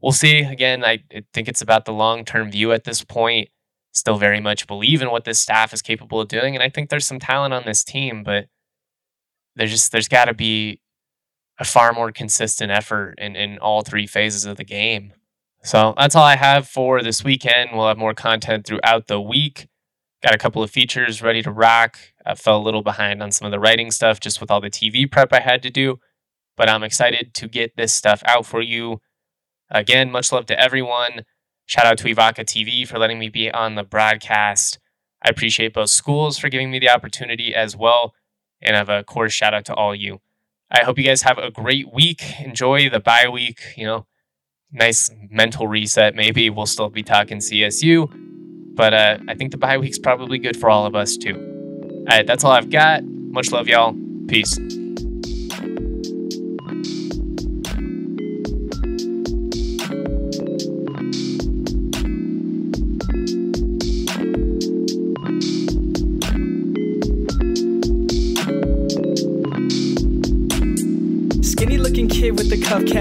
we'll 0.00 0.12
see. 0.12 0.40
Again, 0.40 0.84
I, 0.84 1.02
think 1.32 1.48
it's 1.48 1.62
about 1.62 1.84
the 1.84 1.92
long 1.92 2.24
term 2.24 2.50
view 2.50 2.72
at 2.72 2.84
this 2.84 3.02
point 3.04 3.48
still 3.92 4.18
very 4.18 4.40
much 4.40 4.66
believe 4.66 5.02
in 5.02 5.10
what 5.10 5.24
this 5.24 5.40
staff 5.40 5.72
is 5.72 5.82
capable 5.82 6.20
of 6.20 6.28
doing. 6.28 6.54
And 6.54 6.62
I 6.62 6.68
think 6.68 6.88
there's 6.88 7.06
some 7.06 7.18
talent 7.18 7.52
on 7.52 7.64
this 7.66 7.82
team, 7.82 8.22
but 8.22 8.46
there's 9.56 9.70
just 9.70 9.92
there's 9.92 10.08
got 10.08 10.26
to 10.26 10.34
be 10.34 10.80
a 11.58 11.64
far 11.64 11.92
more 11.92 12.12
consistent 12.12 12.70
effort 12.70 13.16
in, 13.18 13.36
in 13.36 13.58
all 13.58 13.82
three 13.82 14.06
phases 14.06 14.44
of 14.44 14.56
the 14.56 14.64
game. 14.64 15.12
So 15.62 15.92
that's 15.98 16.16
all 16.16 16.24
I 16.24 16.36
have 16.36 16.66
for 16.66 17.02
this 17.02 17.22
weekend. 17.22 17.70
We'll 17.72 17.88
have 17.88 17.98
more 17.98 18.14
content 18.14 18.66
throughout 18.66 19.08
the 19.08 19.20
week. 19.20 19.66
Got 20.22 20.34
a 20.34 20.38
couple 20.38 20.62
of 20.62 20.70
features 20.70 21.22
ready 21.22 21.42
to 21.42 21.50
rock. 21.50 21.98
I 22.26 22.34
fell 22.34 22.58
a 22.58 22.62
little 22.62 22.82
behind 22.82 23.22
on 23.22 23.32
some 23.32 23.46
of 23.46 23.52
the 23.52 23.58
writing 23.58 23.90
stuff 23.90 24.20
just 24.20 24.40
with 24.40 24.50
all 24.50 24.60
the 24.60 24.68
TV 24.68 25.10
prep 25.10 25.32
I 25.32 25.40
had 25.40 25.62
to 25.62 25.70
do, 25.70 25.98
but 26.56 26.68
I'm 26.68 26.82
excited 26.82 27.32
to 27.34 27.48
get 27.48 27.76
this 27.76 27.94
stuff 27.94 28.22
out 28.26 28.44
for 28.44 28.60
you. 28.60 29.00
Again, 29.70 30.10
much 30.10 30.30
love 30.30 30.44
to 30.46 30.60
everyone. 30.60 31.24
Shout 31.64 31.86
out 31.86 31.96
to 31.98 32.04
Evoca 32.04 32.44
TV 32.44 32.86
for 32.86 32.98
letting 32.98 33.18
me 33.18 33.30
be 33.30 33.50
on 33.50 33.76
the 33.76 33.82
broadcast. 33.82 34.78
I 35.24 35.30
appreciate 35.30 35.72
both 35.72 35.90
schools 35.90 36.36
for 36.36 36.50
giving 36.50 36.70
me 36.70 36.78
the 36.78 36.90
opportunity 36.90 37.54
as 37.54 37.74
well. 37.74 38.12
And 38.60 38.76
of 38.76 38.90
a 38.90 39.04
course, 39.04 39.32
shout 39.32 39.54
out 39.54 39.64
to 39.66 39.74
all 39.74 39.94
you. 39.94 40.20
I 40.70 40.84
hope 40.84 40.98
you 40.98 41.04
guys 41.04 41.22
have 41.22 41.38
a 41.38 41.50
great 41.50 41.92
week. 41.94 42.22
Enjoy 42.40 42.90
the 42.90 43.00
bye 43.00 43.28
week. 43.28 43.60
You 43.76 43.86
know, 43.86 44.06
nice 44.70 45.10
mental 45.30 45.66
reset. 45.66 46.14
Maybe 46.14 46.50
we'll 46.50 46.66
still 46.66 46.90
be 46.90 47.02
talking 47.02 47.38
CSU, 47.38 48.08
but 48.74 48.94
uh, 48.94 49.18
I 49.28 49.34
think 49.34 49.50
the 49.50 49.58
bye 49.58 49.78
week's 49.78 49.98
probably 49.98 50.38
good 50.38 50.56
for 50.56 50.70
all 50.70 50.86
of 50.86 50.94
us 50.94 51.16
too. 51.16 51.34
All 51.34 52.04
right, 52.16 52.26
that's 52.26 52.44
all 52.44 52.52
I've 52.52 52.70
got. 52.70 53.04
Much 53.04 53.52
love, 53.52 53.68
y'all. 53.68 53.94
Peace. 54.26 54.58